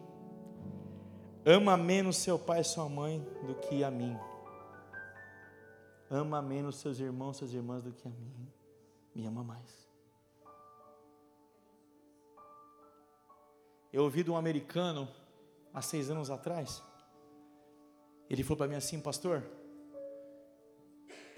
Ama 1.45 1.77
menos 1.77 2.17
seu 2.17 2.39
pai 2.39 2.61
e 2.61 2.63
sua 2.63 2.89
mãe 2.89 3.19
do 3.43 3.53
que 3.53 3.83
a 3.83 3.91
mim. 3.91 4.17
Ama 6.09 6.41
menos 6.41 6.77
seus 6.77 6.99
irmãos, 6.99 7.37
suas 7.37 7.53
irmãs 7.53 7.83
do 7.83 7.91
que 7.91 8.07
a 8.07 8.11
mim. 8.11 8.47
Me 9.13 9.25
ama 9.25 9.43
mais. 9.43 9.89
Eu 13.91 14.03
ouvi 14.03 14.23
de 14.23 14.29
um 14.29 14.35
americano 14.35 15.07
há 15.73 15.81
seis 15.81 16.09
anos 16.09 16.29
atrás. 16.29 16.83
Ele 18.29 18.43
falou 18.43 18.57
para 18.57 18.67
mim 18.67 18.75
assim, 18.75 18.99
pastor. 18.99 19.43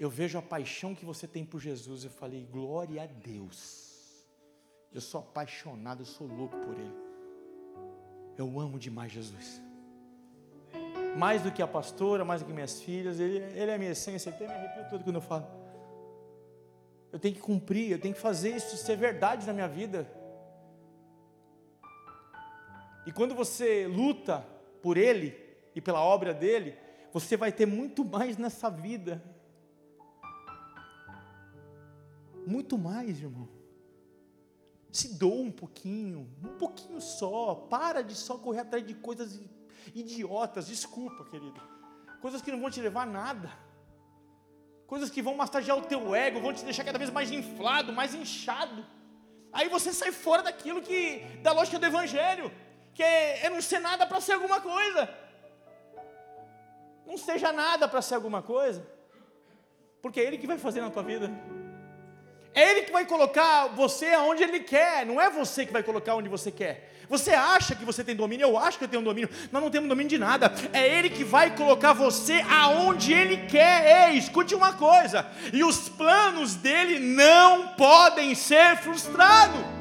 Eu 0.00 0.10
vejo 0.10 0.38
a 0.38 0.42
paixão 0.42 0.94
que 0.94 1.04
você 1.04 1.26
tem 1.26 1.44
por 1.44 1.60
Jesus. 1.60 2.04
Eu 2.04 2.10
falei, 2.10 2.44
glória 2.46 3.02
a 3.02 3.06
Deus. 3.06 4.26
Eu 4.92 5.00
sou 5.00 5.20
apaixonado, 5.20 6.02
eu 6.02 6.06
sou 6.06 6.26
louco 6.26 6.56
por 6.58 6.74
Ele. 6.78 7.08
Eu 8.36 8.58
amo 8.58 8.78
demais 8.78 9.12
Jesus 9.12 9.67
mais 11.18 11.42
do 11.42 11.50
que 11.50 11.60
a 11.60 11.66
pastora, 11.66 12.24
mais 12.24 12.40
do 12.40 12.46
que 12.46 12.52
minhas 12.52 12.80
filhas, 12.80 13.18
ele, 13.18 13.38
ele 13.38 13.70
é 13.72 13.74
a 13.74 13.78
minha 13.78 13.90
essência, 13.90 14.30
até 14.30 14.46
me 14.46 14.54
arrepio 14.54 14.88
todo 14.88 15.02
quando 15.02 15.16
eu 15.16 15.20
falo. 15.20 15.46
Eu 17.12 17.18
tenho 17.18 17.34
que 17.34 17.40
cumprir, 17.40 17.90
eu 17.90 18.00
tenho 18.00 18.14
que 18.14 18.20
fazer 18.20 18.54
isso 18.54 18.76
ser 18.76 18.96
verdade 18.96 19.44
na 19.44 19.52
minha 19.52 19.66
vida. 19.66 20.08
E 23.04 23.10
quando 23.10 23.34
você 23.34 23.88
luta 23.88 24.46
por 24.80 24.96
Ele 24.96 25.34
e 25.74 25.80
pela 25.80 26.00
obra 26.00 26.32
dele, 26.32 26.76
você 27.12 27.36
vai 27.36 27.50
ter 27.50 27.66
muito 27.66 28.04
mais 28.04 28.36
nessa 28.36 28.70
vida. 28.70 29.20
Muito 32.46 32.78
mais, 32.78 33.20
irmão. 33.20 33.48
Se 34.92 35.18
doa 35.18 35.40
um 35.40 35.50
pouquinho, 35.50 36.28
um 36.44 36.58
pouquinho 36.58 37.00
só. 37.00 37.54
Para 37.54 38.02
de 38.02 38.14
só 38.14 38.38
correr 38.38 38.60
atrás 38.60 38.86
de 38.86 38.94
coisas 38.94 39.40
idiotas, 39.94 40.66
desculpa, 40.66 41.24
querido. 41.24 41.60
Coisas 42.20 42.42
que 42.42 42.50
não 42.50 42.60
vão 42.60 42.70
te 42.70 42.80
levar 42.80 43.02
a 43.02 43.06
nada. 43.06 43.50
Coisas 44.86 45.10
que 45.10 45.20
vão 45.20 45.34
massagear 45.34 45.76
o 45.76 45.82
teu 45.82 46.14
ego, 46.14 46.40
vão 46.40 46.52
te 46.52 46.64
deixar 46.64 46.84
cada 46.84 46.98
vez 46.98 47.10
mais 47.10 47.30
inflado, 47.30 47.92
mais 47.92 48.14
inchado. 48.14 48.84
Aí 49.52 49.68
você 49.68 49.92
sai 49.92 50.12
fora 50.12 50.42
daquilo 50.42 50.82
que 50.82 51.20
da 51.42 51.52
lógica 51.52 51.78
do 51.78 51.86
evangelho, 51.86 52.50
que 52.94 53.02
é, 53.02 53.46
é 53.46 53.50
não 53.50 53.60
ser 53.60 53.80
nada 53.80 54.06
para 54.06 54.20
ser 54.20 54.32
alguma 54.32 54.60
coisa. 54.60 55.08
Não 57.06 57.16
seja 57.16 57.52
nada 57.52 57.88
para 57.88 58.02
ser 58.02 58.14
alguma 58.16 58.42
coisa. 58.42 58.86
Porque 60.02 60.20
é 60.20 60.24
ele 60.24 60.38
que 60.38 60.46
vai 60.46 60.58
fazer 60.58 60.80
na 60.80 60.90
tua 60.90 61.02
vida. 61.02 61.30
É 62.54 62.70
Ele 62.70 62.82
que 62.82 62.92
vai 62.92 63.04
colocar 63.04 63.68
você 63.68 64.06
aonde 64.08 64.42
Ele 64.42 64.60
quer, 64.60 65.06
não 65.06 65.20
é 65.20 65.30
você 65.30 65.64
que 65.66 65.72
vai 65.72 65.82
colocar 65.82 66.14
onde 66.14 66.28
você 66.28 66.50
quer. 66.50 66.94
Você 67.08 67.30
acha 67.30 67.74
que 67.74 67.86
você 67.86 68.04
tem 68.04 68.14
domínio, 68.14 68.44
eu 68.44 68.58
acho 68.58 68.76
que 68.76 68.84
eu 68.84 68.88
tenho 68.88 69.02
domínio, 69.02 69.30
nós 69.50 69.62
não 69.62 69.70
temos 69.70 69.88
domínio 69.88 70.10
de 70.10 70.18
nada. 70.18 70.52
É 70.72 70.86
Ele 70.86 71.08
que 71.08 71.24
vai 71.24 71.56
colocar 71.56 71.94
você 71.94 72.44
aonde 72.50 73.14
Ele 73.14 73.38
quer. 73.46 74.10
Ei, 74.10 74.18
escute 74.18 74.54
uma 74.54 74.74
coisa: 74.74 75.26
e 75.52 75.64
os 75.64 75.88
planos 75.88 76.54
dele 76.54 76.98
não 76.98 77.68
podem 77.68 78.34
ser 78.34 78.76
frustrados. 78.76 79.77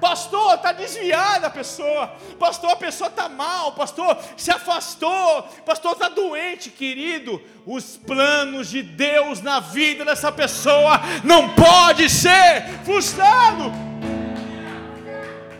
Pastor, 0.00 0.54
está 0.54 0.72
desviada 0.72 1.46
a 1.46 1.50
pessoa. 1.50 2.08
Pastor, 2.38 2.70
a 2.70 2.76
pessoa 2.76 3.08
está 3.08 3.28
mal. 3.28 3.72
Pastor, 3.72 4.18
se 4.36 4.50
afastou. 4.50 5.42
Pastor, 5.64 5.92
está 5.92 6.08
doente, 6.08 6.70
querido. 6.70 7.42
Os 7.64 7.96
planos 7.96 8.68
de 8.68 8.82
Deus 8.82 9.40
na 9.40 9.60
vida 9.60 10.04
dessa 10.04 10.30
pessoa 10.30 11.00
não 11.24 11.54
pode 11.54 12.10
ser 12.10 12.62
frustrado. 12.84 13.72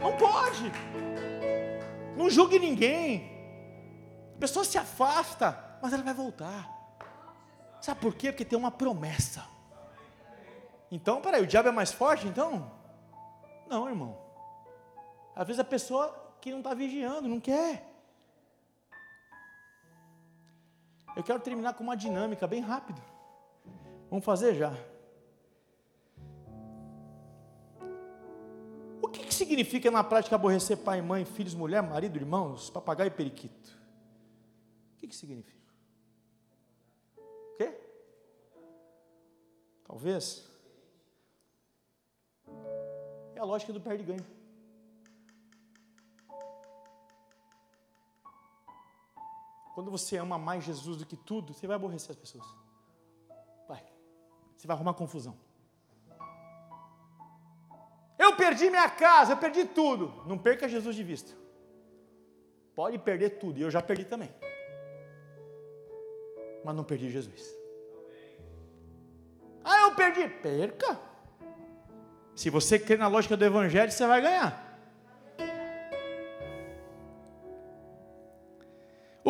Não 0.01 0.13
pode. 0.17 0.71
Não 2.17 2.31
julgue 2.31 2.59
ninguém. 2.59 3.33
A 4.37 4.39
pessoa 4.39 4.65
se 4.65 4.77
afasta, 4.77 5.79
mas 5.83 5.93
ela 5.93 6.03
vai 6.03 6.15
voltar. 6.15 6.69
Sabe 7.81 8.01
por 8.01 8.15
quê? 8.15 8.33
Porque 8.33 8.45
tem 8.45 8.59
uma 8.59 8.71
promessa. 8.71 9.45
Então, 10.91 11.21
peraí, 11.21 11.43
o 11.43 11.47
diabo 11.47 11.69
é 11.69 11.73
mais 11.73 11.93
forte 11.93 12.27
então? 12.27 12.71
Não, 13.69 13.89
irmão. 13.89 14.26
Às 15.37 15.47
vezes 15.47 15.61
a 15.61 15.65
pessoa 15.65 16.09
que 16.41 16.51
não 16.51 16.59
está 16.59 16.73
vigiando, 16.73 17.29
não 17.29 17.39
quer. 17.39 17.87
Eu 21.15 21.23
quero 21.23 21.39
terminar 21.41 21.75
com 21.75 21.85
uma 21.85 21.95
dinâmica 21.95 22.47
bem 22.47 22.63
rápido. 22.63 23.03
Vamos 24.09 24.25
fazer 24.25 24.55
já. 24.55 24.73
O 29.03 29.09
que, 29.09 29.27
que 29.27 29.35
significa 29.35 29.91
na 29.91 30.03
prática 30.03 30.37
aborrecer 30.37 30.79
pai, 30.79 31.03
mãe, 31.03 31.27
filhos, 31.27 31.55
mulher, 31.55 31.83
marido, 31.83 32.17
irmãos, 32.17 32.71
papagaio 32.71 33.09
e 33.09 33.11
periquito? 33.11 33.79
O 34.95 34.99
que, 34.99 35.09
que 35.09 35.17
significa? 35.17 35.71
O 37.19 37.57
quê? 37.59 37.79
Talvez. 39.85 40.49
É 43.35 43.39
a 43.39 43.45
lógica 43.45 43.73
do 43.73 43.81
perde-ganho. 43.81 44.25
Quando 49.77 49.91
você 49.91 50.17
ama 50.17 50.39
mais 50.39 50.65
Jesus 50.65 50.97
do 50.97 51.05
que 51.05 51.15
tudo, 51.15 51.53
você 51.53 51.67
vai 51.67 51.77
aborrecer 51.77 52.11
as 52.11 52.17
pessoas. 52.17 52.47
Vai. 53.69 53.85
Você 54.57 54.67
vai 54.67 54.75
arrumar 54.75 54.95
confusão. 54.95 55.37
Eu 58.19 58.35
perdi 58.37 58.71
minha 58.71 58.89
casa, 58.89 59.35
eu 59.35 59.37
perdi 59.37 59.67
tudo. 59.67 60.25
Não 60.27 60.39
perca 60.39 60.67
Jesus 60.67 60.97
de 60.97 61.05
vista. 61.05 61.31
Pode 62.75 62.99
perder 62.99 63.39
tudo, 63.39 63.59
e 63.59 63.63
eu 63.63 63.71
já 63.71 63.83
perdi 63.83 64.07
também. 64.07 64.35
Mas 66.65 66.75
não 66.75 66.83
perdi 66.83 67.11
Jesus. 67.11 67.55
Ah, 69.63 69.83
eu 69.83 69.95
perdi. 69.95 70.27
Perca. 70.27 70.99
Se 72.35 72.49
você 72.49 72.79
crer 72.79 72.99
na 72.99 73.09
lógica 73.09 73.37
do 73.37 73.45
Evangelho, 73.45 73.93
você 73.93 74.07
vai 74.07 74.23
ganhar. 74.23 74.66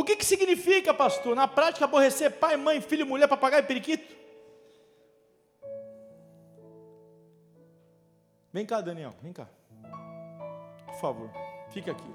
Que, 0.07 0.16
que 0.16 0.25
significa, 0.25 0.95
pastor, 0.95 1.35
na 1.37 1.47
prática, 1.47 1.85
aborrecer 1.85 2.38
pai, 2.38 2.57
mãe, 2.57 2.81
filho, 2.81 3.05
mulher, 3.05 3.29
papagaio 3.29 3.62
e 3.62 3.66
periquito? 3.66 4.16
Vem 8.53 8.64
cá, 8.64 8.81
Daniel, 8.81 9.14
vem 9.21 9.33
cá. 9.35 9.47
Por 10.87 10.95
favor, 10.95 11.31
fica 11.71 11.90
aqui. 11.90 12.11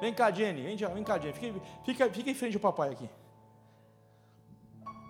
Vem 0.00 0.12
cá, 0.12 0.30
Jenny, 0.30 0.62
vem, 0.62 0.76
vem 0.76 1.04
cá, 1.04 1.18
Jenny. 1.18 1.32
Fica, 1.32 1.60
fica, 1.84 2.10
fica 2.12 2.30
em 2.30 2.34
frente 2.34 2.56
ao 2.56 2.60
papai 2.60 2.90
aqui. 2.90 3.08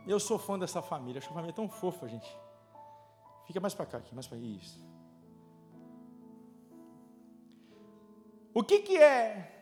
Eu 0.06 0.20
sou 0.20 0.38
fã 0.38 0.58
dessa 0.58 0.80
família, 0.80 1.18
acho 1.18 1.28
a 1.28 1.32
família 1.32 1.52
tão 1.52 1.68
fofa, 1.68 2.06
gente. 2.06 2.28
Fica 3.46 3.60
mais 3.60 3.74
para 3.74 3.86
cá 3.86 3.98
aqui, 3.98 4.14
mais 4.14 4.26
para 4.26 4.38
isso. 4.38 4.78
O 8.54 8.62
que, 8.62 8.80
que 8.80 8.96
é 8.96 9.57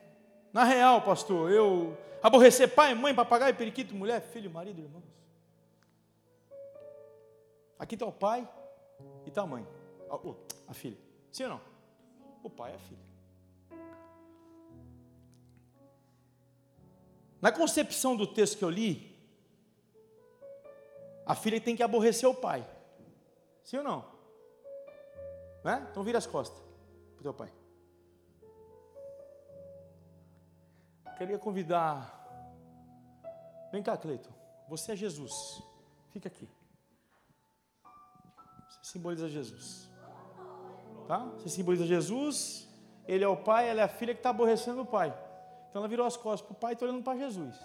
na 0.56 0.64
real, 0.64 1.02
pastor, 1.02 1.52
eu 1.52 1.94
aborrecer 2.22 2.74
pai, 2.74 2.94
mãe, 2.94 3.14
papagaio, 3.14 3.54
periquito, 3.54 3.94
mulher, 3.94 4.22
filho, 4.22 4.50
marido, 4.50 4.80
irmãos. 4.80 5.04
Aqui 7.78 7.94
está 7.94 8.06
o 8.06 8.12
pai 8.12 8.48
e 9.26 9.28
está 9.28 9.42
a 9.42 9.46
mãe, 9.46 9.68
a, 10.08 10.70
a 10.70 10.72
filha. 10.72 10.96
Sim 11.30 11.42
ou 11.42 11.50
não? 11.50 11.60
O 12.42 12.48
pai 12.48 12.72
é 12.72 12.74
a 12.74 12.78
filha. 12.78 13.04
Na 17.38 17.52
concepção 17.52 18.16
do 18.16 18.26
texto 18.26 18.56
que 18.56 18.64
eu 18.64 18.70
li, 18.70 19.14
a 21.26 21.34
filha 21.34 21.60
tem 21.60 21.76
que 21.76 21.82
aborrecer 21.82 22.26
o 22.26 22.34
pai. 22.34 22.66
Sim 23.62 23.76
ou 23.76 23.84
não? 23.84 24.06
Né? 25.62 25.86
Então 25.90 26.02
vira 26.02 26.16
as 26.16 26.26
costas 26.26 26.58
para 27.14 27.20
o 27.20 27.22
teu 27.24 27.34
pai. 27.34 27.52
Queria 31.16 31.38
convidar. 31.38 32.12
Vem 33.72 33.82
cá, 33.82 33.96
Cleiton. 33.96 34.32
Você 34.68 34.92
é 34.92 34.96
Jesus. 34.96 35.32
Fica 36.10 36.28
aqui. 36.28 36.48
Você 38.68 38.78
simboliza 38.82 39.28
Jesus. 39.28 39.88
Tá? 41.06 41.18
Você 41.18 41.48
simboliza 41.48 41.86
Jesus. 41.86 42.68
Ele 43.06 43.24
é 43.24 43.28
o 43.28 43.36
pai, 43.36 43.68
ela 43.68 43.80
é 43.80 43.84
a 43.84 43.88
filha 43.88 44.12
que 44.12 44.20
está 44.20 44.30
aborrecendo 44.30 44.82
o 44.82 44.86
pai. 44.86 45.16
Então 45.70 45.80
ela 45.80 45.88
virou 45.88 46.06
as 46.06 46.16
costas 46.16 46.46
para 46.46 46.52
o 46.52 46.58
pai 46.58 46.72
e 46.72 46.74
está 46.74 46.86
olhando 46.86 47.02
para 47.02 47.18
Jesus. 47.18 47.56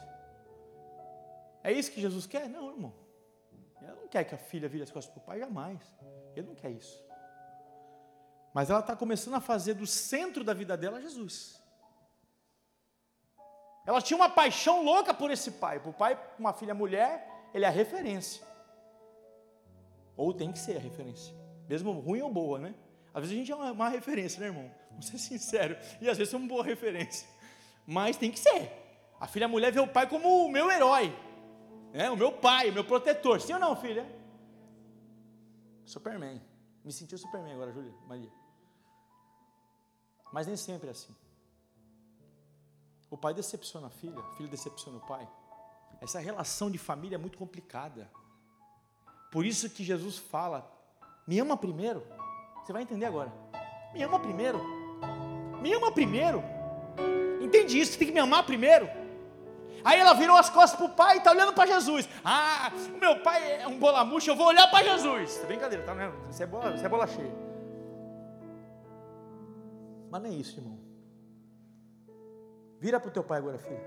É 1.64 1.72
isso 1.72 1.92
que 1.92 2.02
Jesus 2.02 2.26
quer? 2.26 2.50
Não, 2.50 2.70
irmão. 2.72 2.94
Ela 3.82 3.96
não 3.96 4.08
quer 4.08 4.24
que 4.24 4.36
a 4.36 4.38
filha 4.38 4.70
vire 4.70 4.84
as 4.84 4.92
costas 4.92 5.14
para 5.14 5.22
o 5.22 5.26
pai, 5.26 5.40
jamais. 5.40 5.80
Ele 6.36 6.48
não 6.48 6.56
quer 6.56 6.72
isso. 6.72 7.02
Mas 8.54 8.70
ela 8.70 8.80
está 8.80 8.96
começando 8.96 9.36
a 9.36 9.42
fazer 9.42 9.74
do 9.74 9.88
centro 9.88 10.44
da 10.44 10.54
vida 10.54 10.76
dela 10.78 11.02
Jesus. 11.02 11.61
Ela 13.86 14.02
tinha 14.02 14.18
uma 14.18 14.30
paixão 14.30 14.84
louca 14.84 15.14
por 15.14 15.32
esse 15.32 15.52
pai. 15.52 15.80
Por 15.80 15.94
pai, 15.94 16.20
uma 16.38 16.54
filha 16.54 16.74
mulher, 16.74 17.50
ele 17.54 17.66
é 17.66 17.68
a 17.68 17.72
referência. 17.72 18.44
Ou 20.16 20.34
tem 20.34 20.52
que 20.52 20.60
ser 20.60 20.78
a 20.78 20.80
referência. 20.80 21.34
Mesmo 21.68 21.92
ruim 21.94 22.22
ou 22.22 22.32
boa, 22.32 22.60
né? 22.60 22.76
Às 23.14 23.22
vezes 23.22 23.36
a 23.36 23.40
gente 23.40 23.52
é 23.52 23.56
uma, 23.56 23.72
uma 23.72 23.90
referência, 23.90 24.40
né, 24.40 24.48
irmão? 24.48 24.72
Vamos 24.90 25.08
ser 25.08 25.18
sincero. 25.18 25.78
E 26.00 26.10
às 26.10 26.18
vezes 26.18 26.34
é 26.34 26.38
uma 26.38 26.48
boa 26.48 26.64
referência. 26.64 27.28
Mas 27.86 28.18
tem 28.18 28.32
que 28.32 28.40
ser. 28.40 28.72
A 29.20 29.28
filha 29.28 29.48
mulher 29.48 29.72
vê 29.72 29.80
o 29.80 29.88
pai 29.88 30.08
como 30.08 30.46
o 30.46 30.50
meu 30.50 30.72
herói. 30.72 31.14
Né? 31.94 32.10
O 32.10 32.16
meu 32.16 32.32
pai, 32.32 32.70
o 32.70 32.74
meu 32.74 32.84
protetor. 32.84 33.42
Sim 33.42 33.54
ou 33.54 33.60
não, 33.60 33.76
filha? 33.76 34.06
Superman. 35.86 36.42
Me 36.84 36.92
sentiu 36.92 37.18
Superman 37.18 37.54
agora, 37.54 37.72
Júlia, 37.72 37.94
Maria. 38.08 38.32
Mas 40.32 40.48
nem 40.48 40.56
sempre 40.56 40.88
é 40.88 40.92
assim. 40.92 41.14
O 43.12 43.18
pai 43.18 43.34
decepciona 43.34 43.88
a 43.88 43.90
filha, 43.90 44.18
a 44.18 44.36
filha 44.38 44.48
decepciona 44.48 44.98
o 44.98 45.02
pai. 45.02 45.28
Essa 46.00 46.20
relação 46.20 46.72
de 46.72 46.78
família 46.78 47.16
é 47.16 47.18
muito 47.18 47.38
complicada. 47.38 48.10
Por 49.30 49.46
isso 49.46 49.70
que 49.70 49.84
Jesus 49.84 50.18
fala: 50.18 50.72
me 51.28 51.38
ama 51.38 51.58
primeiro. 51.58 52.02
Você 52.64 52.72
vai 52.72 52.84
entender 52.84 53.06
agora. 53.06 53.32
Me 53.94 54.02
ama 54.02 54.18
primeiro. 54.18 54.60
Me 55.62 55.74
ama 55.74 55.92
primeiro. 55.92 56.42
Entende 57.42 57.78
isso? 57.78 58.00
Tem 58.00 58.08
que 58.08 58.14
me 58.14 58.20
amar 58.20 58.46
primeiro. 58.46 58.90
Aí 59.84 60.00
ela 60.00 60.14
virou 60.14 60.38
as 60.38 60.50
costas 60.50 60.78
para 60.78 60.86
o 60.86 60.96
pai 60.96 61.16
e 61.16 61.18
está 61.18 61.32
olhando 61.32 61.54
para 61.54 61.68
Jesus. 61.68 62.08
Ah, 62.24 62.72
o 62.96 62.98
meu 62.98 63.22
pai 63.22 63.62
é 63.62 63.68
um 63.68 63.78
bolamucho, 63.78 64.30
eu 64.30 64.36
vou 64.36 64.48
olhar 64.48 64.70
para 64.70 64.84
Jesus. 64.86 65.40
É 65.44 65.46
brincadeira, 65.48 65.84
tá 65.84 65.94
vendo? 65.94 66.16
Você 66.28 66.44
é 66.44 66.48
bola, 66.48 66.78
você 66.78 66.86
é 66.86 66.90
bola 66.90 67.08
cheia. 67.08 67.34
Mas 70.10 70.22
não 70.22 70.30
é 70.30 70.34
isso, 70.34 70.60
irmão. 70.60 70.91
Vira 72.82 73.00
para 73.00 73.10
o 73.10 73.14
teu 73.14 73.24
pai 73.24 73.38
agora, 73.38 73.60
filho. 73.60 73.80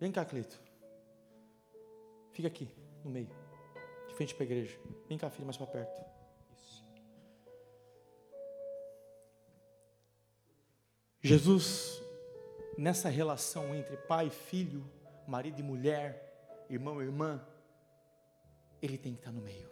Vem 0.00 0.10
cá, 0.10 0.24
Cleito. 0.24 0.60
Fica 2.32 2.48
aqui, 2.48 2.68
no 3.04 3.10
meio. 3.12 3.30
De 4.08 4.14
frente 4.14 4.34
para 4.34 4.42
a 4.42 4.46
igreja. 4.46 4.76
Vem 5.08 5.16
cá, 5.16 5.30
filho, 5.30 5.46
mais 5.46 5.56
para 5.56 5.68
perto. 5.68 6.04
Isso. 6.52 6.84
Jesus, 11.20 12.02
nessa 12.76 13.08
relação 13.08 13.72
entre 13.72 13.96
pai 13.96 14.26
e 14.26 14.30
filho, 14.30 14.84
marido 15.24 15.60
e 15.60 15.62
mulher, 15.62 16.64
irmão 16.68 17.00
e 17.00 17.04
irmã, 17.04 17.40
ele 18.82 18.98
tem 18.98 19.12
que 19.12 19.20
estar 19.20 19.30
no 19.30 19.40
meio. 19.40 19.70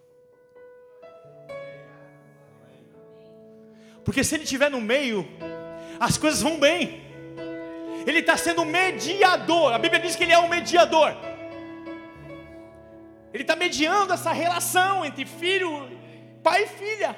Porque 4.05 4.23
se 4.23 4.37
ele 4.37 4.45
estiver 4.45 4.71
no 4.71 4.81
meio, 4.81 5.27
as 5.99 6.17
coisas 6.17 6.41
vão 6.41 6.61
bem. 6.61 7.10
Ele 8.07 8.21
está 8.21 8.37
sendo 8.37 8.65
mediador. 8.65 9.73
A 9.73 9.79
Bíblia 9.79 10.01
diz 10.01 10.17
que 10.17 10.25
ele 10.25 10.33
é 10.33 10.39
um 10.39 10.49
mediador. 10.49 11.15
Ele 13.33 13.43
está 13.43 13.55
mediando 13.55 14.13
essa 14.13 14.33
relação 14.33 15.05
entre 15.05 15.25
filho, 15.25 15.89
pai 16.43 16.65
e 16.65 16.67
filha, 16.67 17.17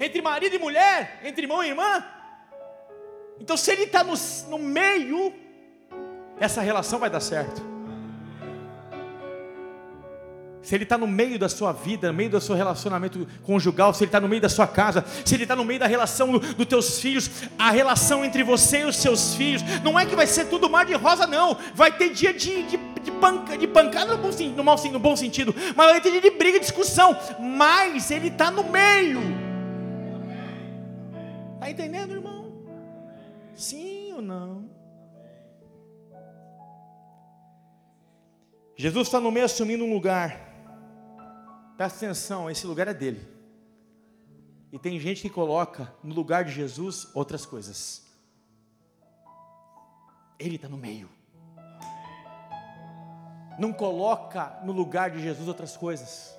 entre 0.00 0.20
marido 0.20 0.56
e 0.56 0.58
mulher, 0.58 1.20
entre 1.22 1.42
irmão 1.42 1.62
e 1.62 1.68
irmã. 1.68 2.04
Então, 3.40 3.56
se 3.56 3.70
ele 3.70 3.84
está 3.84 4.02
no, 4.02 4.14
no 4.48 4.58
meio, 4.58 5.32
essa 6.40 6.60
relação 6.60 6.98
vai 6.98 7.08
dar 7.08 7.20
certo. 7.20 7.77
Se 10.68 10.74
ele 10.74 10.84
está 10.84 10.98
no 10.98 11.06
meio 11.06 11.38
da 11.38 11.48
sua 11.48 11.72
vida, 11.72 12.08
no 12.08 12.14
meio 12.14 12.28
do 12.28 12.38
seu 12.42 12.54
relacionamento 12.54 13.26
conjugal, 13.42 13.94
se 13.94 14.04
ele 14.04 14.08
está 14.08 14.20
no 14.20 14.28
meio 14.28 14.42
da 14.42 14.50
sua 14.50 14.66
casa, 14.66 15.02
se 15.24 15.34
ele 15.34 15.44
está 15.44 15.56
no 15.56 15.64
meio 15.64 15.80
da 15.80 15.86
relação 15.86 16.30
dos 16.30 16.52
do 16.52 16.66
teus 16.66 17.00
filhos, 17.00 17.30
a 17.58 17.70
relação 17.70 18.22
entre 18.22 18.42
você 18.42 18.80
e 18.80 18.84
os 18.84 18.96
seus 18.96 19.34
filhos, 19.34 19.62
não 19.82 19.98
é 19.98 20.04
que 20.04 20.14
vai 20.14 20.26
ser 20.26 20.44
tudo 20.44 20.68
mar 20.68 20.84
de 20.84 20.92
rosa, 20.92 21.26
não. 21.26 21.56
Vai 21.74 21.90
ter 21.96 22.10
dia 22.10 22.34
de, 22.34 22.64
de, 22.64 22.76
de, 22.76 23.10
panca, 23.12 23.56
de 23.56 23.66
pancada 23.66 24.14
no 24.14 24.22
bom, 24.22 24.28
no, 24.54 24.62
mal, 24.62 24.76
no 24.76 24.98
bom 24.98 25.16
sentido, 25.16 25.54
mas 25.74 25.90
vai 25.90 26.02
ter 26.02 26.10
dia 26.10 26.20
de 26.20 26.32
briga 26.32 26.58
e 26.58 26.60
discussão. 26.60 27.16
Mas 27.40 28.10
ele 28.10 28.28
está 28.28 28.50
no 28.50 28.64
meio. 28.64 29.22
Está 31.54 31.70
entendendo, 31.70 32.12
irmão? 32.12 32.52
Sim 33.54 34.12
ou 34.16 34.20
não? 34.20 34.68
Jesus 38.76 39.08
está 39.08 39.18
no 39.18 39.30
meio 39.30 39.46
assumindo 39.46 39.82
um 39.82 39.94
lugar. 39.94 40.47
Presta 41.78 42.06
atenção, 42.06 42.50
esse 42.50 42.66
lugar 42.66 42.88
é 42.88 42.92
dele. 42.92 43.24
E 44.72 44.78
tem 44.80 44.98
gente 44.98 45.22
que 45.22 45.30
coloca 45.30 45.94
no 46.02 46.12
lugar 46.12 46.44
de 46.44 46.50
Jesus 46.50 47.06
outras 47.14 47.46
coisas. 47.46 48.04
Ele 50.40 50.56
está 50.56 50.68
no 50.68 50.76
meio. 50.76 51.08
Não 53.60 53.72
coloca 53.72 54.60
no 54.64 54.72
lugar 54.72 55.12
de 55.12 55.20
Jesus 55.20 55.46
outras 55.46 55.76
coisas. 55.76 56.36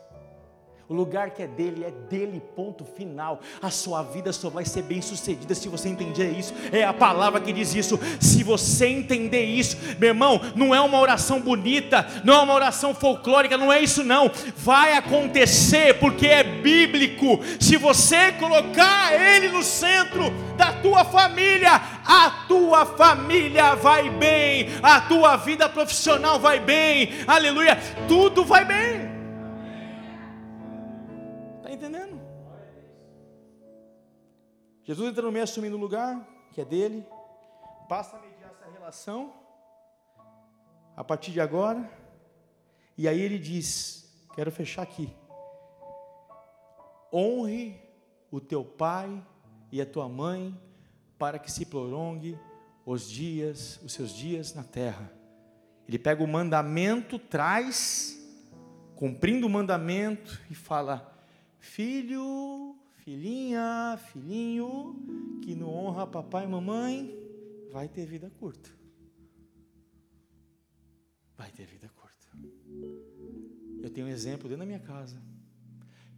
O 0.89 0.93
lugar 0.95 1.30
que 1.30 1.43
é 1.43 1.47
dele 1.47 1.86
é 1.86 1.91
dele, 1.91 2.41
ponto 2.56 2.84
final. 2.84 3.41
A 3.62 3.69
sua 3.69 4.02
vida 4.02 4.34
só 4.34 4.49
vai 4.49 4.65
ser 4.65 4.82
bem 4.82 5.04
sucedida 5.04 5.54
se 5.54 5.69
você 5.69 5.88
entender 5.88 6.32
isso. 6.32 6.52
É 6.71 6.84
a 6.84 6.91
palavra 6.91 7.39
que 7.39 7.54
diz 7.54 7.75
isso. 7.75 7.99
Se 8.19 8.43
você 8.43 8.88
entender 8.88 9.43
isso, 9.43 9.78
meu 9.99 10.10
irmão, 10.10 10.41
não 10.56 10.73
é 10.73 10.82
uma 10.82 10.99
oração 10.99 11.39
bonita, 11.41 12.08
não 12.23 12.34
é 12.34 12.39
uma 12.39 12.56
oração 12.56 12.95
folclórica, 12.95 13.56
não 13.56 13.71
é 13.71 13.80
isso 13.80 14.04
não. 14.04 14.32
Vai 14.56 14.93
acontecer 14.93 15.99
porque 15.99 16.25
é 16.25 16.43
bíblico. 16.43 17.39
Se 17.60 17.78
você 17.78 18.32
colocar 18.32 19.13
ele 19.13 19.49
no 19.49 19.62
centro 19.62 20.32
da 20.58 20.73
tua 20.73 21.06
família, 21.06 21.80
a 22.04 22.45
tua 22.47 22.88
família 22.88 23.75
vai 23.75 24.10
bem, 24.10 24.69
a 24.82 25.02
tua 25.02 25.38
vida 25.38 25.69
profissional 25.69 26.39
vai 26.39 26.60
bem. 26.60 27.12
Aleluia, 27.28 27.78
tudo 28.08 28.43
vai 28.43 28.65
bem. 28.65 29.09
Jesus 34.89 35.08
entra 35.08 35.21
no 35.21 35.32
meio 35.32 35.43
assumindo 35.43 35.75
o 35.75 35.80
lugar 35.80 36.28
que 36.52 36.60
é 36.60 36.65
dele, 36.65 37.06
passa 37.88 38.17
a 38.17 38.19
mediar 38.19 38.49
essa 38.49 38.71
relação 38.71 39.32
a 40.97 41.04
partir 41.04 41.30
de 41.30 41.39
agora, 41.39 41.88
e 42.97 43.08
aí 43.08 43.21
ele 43.21 43.38
diz: 43.38 44.12
Quero 44.34 44.52
fechar 44.52 44.82
aqui. 44.82 45.15
Honre 47.13 47.80
o 48.32 48.41
teu 48.41 48.65
pai 48.65 49.23
e 49.71 49.80
a 49.80 49.86
tua 49.86 50.10
mãe, 50.10 50.60
para 51.19 51.38
que 51.38 51.52
se 51.52 51.67
prolongue 51.67 52.36
os 52.84 53.08
dias, 53.08 53.80
os 53.84 53.93
seus 53.93 54.12
dias 54.12 54.56
na 54.56 54.63
terra. 54.63 55.13
Ele 55.88 55.99
pega 55.99 56.23
o 56.23 56.28
mandamento, 56.28 57.19
traz, 57.19 58.19
cumprindo 58.95 59.45
o 59.45 59.49
mandamento, 59.52 60.41
e 60.49 60.56
fala: 60.56 61.15
Filho, 61.60 62.68
filhinha, 63.10 63.98
filhinho, 64.12 64.95
que 65.41 65.56
não 65.56 65.67
honra 65.67 66.06
papai 66.06 66.45
e 66.45 66.48
mamãe, 66.48 67.12
vai 67.72 67.88
ter 67.89 68.06
vida 68.06 68.30
curta. 68.30 68.69
Vai 71.36 71.50
ter 71.50 71.65
vida 71.65 71.89
curta. 71.89 72.28
Eu 73.82 73.89
tenho 73.89 74.06
um 74.06 74.10
exemplo 74.12 74.48
dentro 74.48 74.60
da 74.60 74.65
minha 74.65 74.80
casa. 74.80 75.19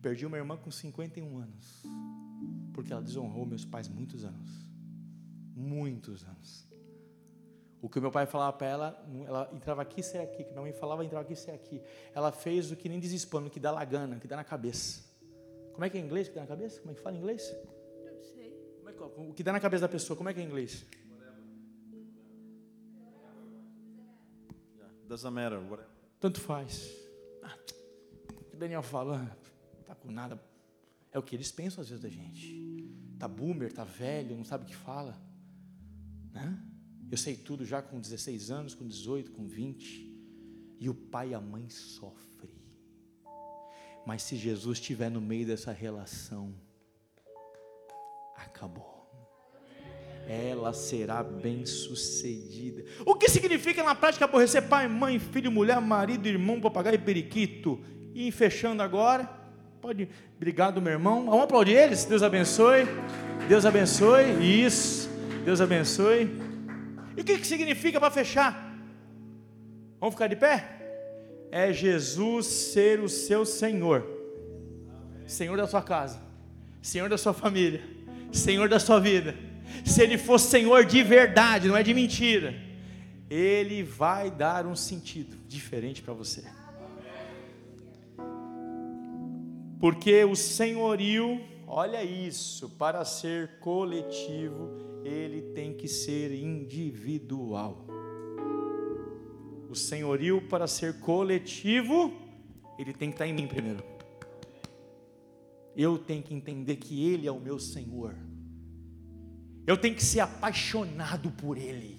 Perdi 0.01 0.25
uma 0.25 0.35
irmã 0.35 0.57
com 0.57 0.69
51 0.69 1.37
anos, 1.37 1.81
porque 2.73 2.91
ela 2.91 3.01
desonrou 3.01 3.45
meus 3.45 3.63
pais 3.63 3.87
muitos 3.87 4.25
anos. 4.25 4.49
Muitos 5.55 6.25
anos. 6.25 6.67
O 7.81 7.87
que 7.87 8.01
meu 8.01 8.11
pai 8.11 8.25
falava 8.25 8.51
para 8.51 8.67
ela, 8.67 9.09
ela 9.25 9.49
entrava 9.53 9.81
aqui, 9.81 10.03
saia 10.03 10.25
aqui. 10.25 10.41
O 10.41 10.45
que 10.45 10.51
minha 10.51 10.61
mãe 10.61 10.73
falava, 10.73 11.05
entrava 11.05 11.23
aqui, 11.23 11.37
saia 11.37 11.55
aqui. 11.55 11.81
Ela 12.13 12.33
fez 12.33 12.69
o 12.69 12.75
que 12.75 12.89
nem 12.89 12.99
desespano, 12.99 13.47
o 13.47 13.49
que 13.49 13.61
dá 13.61 13.71
lagana, 13.71 14.17
o 14.17 14.19
que 14.19 14.27
dá 14.27 14.35
na 14.35 14.43
cabeça. 14.43 15.10
Como 15.73 15.85
é 15.85 15.89
que 15.89 15.97
é 15.97 16.01
inglês 16.01 16.27
que 16.27 16.35
dá 16.35 16.41
na 16.41 16.47
cabeça? 16.47 16.79
Como 16.79 16.91
é 16.91 16.95
que 16.95 17.01
fala 17.01 17.17
inglês? 17.17 17.55
Não 18.05 18.21
sei. 18.21 18.53
É 18.85 18.93
que, 18.93 19.03
o 19.03 19.33
que 19.33 19.43
dá 19.43 19.51
na 19.51 19.59
cabeça 19.59 19.81
da 19.81 19.89
pessoa, 19.89 20.15
como 20.17 20.29
é 20.29 20.33
que 20.33 20.39
é 20.39 20.43
inglês? 20.43 20.85
Doesn't 25.07 25.33
matter. 25.33 25.59
Whatever. 25.59 25.87
Tanto 26.21 26.39
faz. 26.39 26.89
Ah, 27.43 27.57
o 28.53 28.55
Daniel 28.55 28.81
fala, 28.81 29.37
tá 29.85 29.93
com 29.93 30.09
nada. 30.09 30.41
É 31.11 31.19
o 31.19 31.23
que 31.23 31.35
eles 31.35 31.51
pensam 31.51 31.81
às 31.81 31.89
vezes 31.89 32.01
da 32.01 32.09
gente. 32.09 32.87
Tá 33.19 33.27
boomer, 33.27 33.73
tá 33.73 33.83
velho, 33.83 34.37
não 34.37 34.45
sabe 34.45 34.63
o 34.63 34.67
que 34.67 34.75
fala. 34.75 35.19
Né? 36.31 36.63
Eu 37.11 37.17
sei 37.17 37.35
tudo 37.35 37.65
já 37.65 37.81
com 37.81 37.99
16 37.99 38.51
anos, 38.51 38.73
com 38.73 38.87
18, 38.87 39.31
com 39.31 39.45
20. 39.45 40.09
E 40.79 40.89
o 40.89 40.93
pai 40.93 41.31
e 41.31 41.33
a 41.33 41.41
mãe 41.41 41.69
sofrem. 41.69 42.50
Mas 44.05 44.23
se 44.23 44.35
Jesus 44.35 44.79
estiver 44.79 45.09
no 45.09 45.21
meio 45.21 45.45
dessa 45.45 45.71
relação, 45.71 46.53
acabou. 48.35 48.91
Ela 50.27 50.71
será 50.73 51.23
bem 51.23 51.65
sucedida. 51.65 52.85
O 53.05 53.15
que 53.15 53.27
significa 53.27 53.83
na 53.83 53.95
prática 53.95 54.25
aborrecer 54.25 54.67
pai, 54.67 54.87
mãe, 54.87 55.19
filho, 55.19 55.51
mulher, 55.51 55.79
marido, 55.81 56.27
irmão, 56.27 56.61
papagaio 56.61 56.95
e 56.95 56.99
periquito? 56.99 57.83
E 58.13 58.31
fechando 58.31 58.83
agora, 58.83 59.29
pode, 59.81 60.07
obrigado 60.35 60.81
meu 60.81 60.93
irmão. 60.93 61.25
Vamos 61.25 61.43
aplaudir 61.43 61.73
eles, 61.73 62.05
Deus 62.05 62.23
abençoe. 62.23 62.85
Deus 63.47 63.65
abençoe, 63.65 64.63
isso, 64.63 65.09
Deus 65.43 65.59
abençoe. 65.59 66.29
E 67.17 67.21
o 67.21 67.23
que, 67.23 67.37
que 67.37 67.47
significa 67.47 67.99
para 67.99 68.11
fechar? 68.11 68.71
Vamos 69.99 70.15
ficar 70.15 70.27
de 70.27 70.35
pé? 70.35 70.80
É 71.51 71.73
Jesus 71.73 72.45
ser 72.45 73.01
o 73.01 73.09
seu 73.09 73.45
Senhor, 73.45 74.07
Senhor 75.27 75.57
da 75.57 75.67
sua 75.67 75.81
casa, 75.81 76.19
Senhor 76.81 77.09
da 77.09 77.17
sua 77.17 77.33
família, 77.33 77.83
Senhor 78.31 78.69
da 78.69 78.79
sua 78.79 78.99
vida. 78.99 79.35
Se 79.85 80.01
Ele 80.01 80.17
for 80.17 80.39
Senhor 80.39 80.85
de 80.85 81.03
verdade, 81.03 81.67
não 81.67 81.75
é 81.75 81.83
de 81.83 81.93
mentira, 81.93 82.55
Ele 83.29 83.83
vai 83.83 84.31
dar 84.31 84.65
um 84.65 84.75
sentido 84.75 85.37
diferente 85.47 86.01
para 86.01 86.13
você. 86.13 86.43
Porque 89.79 90.23
o 90.23 90.35
senhorio, 90.35 91.41
olha 91.67 92.03
isso, 92.03 92.69
para 92.69 93.03
ser 93.03 93.59
coletivo, 93.59 94.69
ele 95.03 95.41
tem 95.53 95.73
que 95.73 95.87
ser 95.87 96.31
individual 96.31 97.87
o 99.71 99.75
senhorio 99.75 100.41
para 100.49 100.67
ser 100.67 100.99
coletivo, 100.99 102.11
ele 102.77 102.93
tem 102.93 103.09
que 103.09 103.15
estar 103.15 103.25
em 103.25 103.33
mim 103.33 103.47
primeiro. 103.47 103.81
Eu 105.73 105.97
tenho 105.97 106.21
que 106.21 106.33
entender 106.33 106.75
que 106.75 107.09
Ele 107.09 107.25
é 107.25 107.31
o 107.31 107.39
meu 107.39 107.57
Senhor. 107.57 108.13
Eu 109.65 109.77
tenho 109.77 109.95
que 109.95 110.03
ser 110.03 110.19
apaixonado 110.19 111.31
por 111.31 111.57
Ele. 111.57 111.97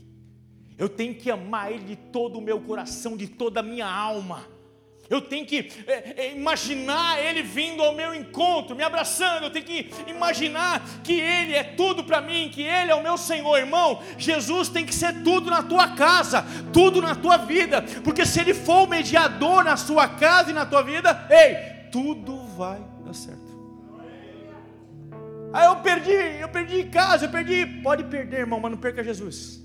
Eu 0.77 0.89
tenho 0.89 1.15
que 1.15 1.31
amar 1.31 1.73
Ele 1.73 1.85
de 1.85 1.97
todo 1.97 2.39
o 2.39 2.43
meu 2.43 2.61
coração, 2.61 3.17
de 3.17 3.27
toda 3.27 3.61
a 3.61 3.63
minha 3.63 3.87
alma 3.87 4.47
eu 5.11 5.21
tenho 5.21 5.45
que 5.45 5.71
é, 5.87 6.15
é, 6.17 6.33
imaginar 6.35 7.23
Ele 7.23 7.43
vindo 7.43 7.83
ao 7.83 7.95
meu 7.95 8.15
encontro, 8.15 8.75
me 8.75 8.83
abraçando, 8.83 9.45
eu 9.45 9.51
tenho 9.51 9.65
que 9.65 9.91
imaginar 10.07 10.83
que 11.05 11.21
Ele 11.21 11.55
é 11.55 11.63
tudo 11.63 12.05
para 12.05 12.21
mim, 12.21 12.51
que 12.53 12.63
Ele 12.63 12.91
é 12.91 12.95
o 12.95 13.03
meu 13.03 13.19
Senhor, 13.19 13.57
irmão. 13.59 14.03
Jesus 14.17 14.69
tem 14.69 14.87
que 14.87 14.95
ser 14.95 15.23
tudo 15.23 15.51
na 15.51 15.63
tua 15.63 15.89
casa, 15.89 16.45
tudo 16.73 17.03
na 17.03 17.15
tua 17.15 17.37
vida, 17.37 17.83
porque 18.03 18.25
se 18.25 18.41
Ele 18.41 18.55
for 18.55 18.85
o 18.85 18.89
mediador 18.89 19.65
na 19.65 19.77
sua 19.77 20.09
casa 20.09 20.51
e 20.51 20.55
na 20.55 20.65
tua 20.65 20.83
vida, 20.83 21.27
ei, 21.31 21.91
tudo 21.91 22.39
vai 22.57 22.81
dar 23.05 23.15
certo. 23.15 23.53
Aí 25.53 25.67
eu 25.67 25.77
perdi, 25.77 26.41
eu 26.41 26.49
perdi 26.49 26.85
casa, 26.85 27.27
eu 27.27 27.31
perdi. 27.31 27.67
Pode 27.83 28.05
perder, 28.05 28.41
irmão, 28.41 28.59
mas 28.59 28.71
não 28.71 28.79
perca 28.79 29.05
Jesus. 29.05 29.61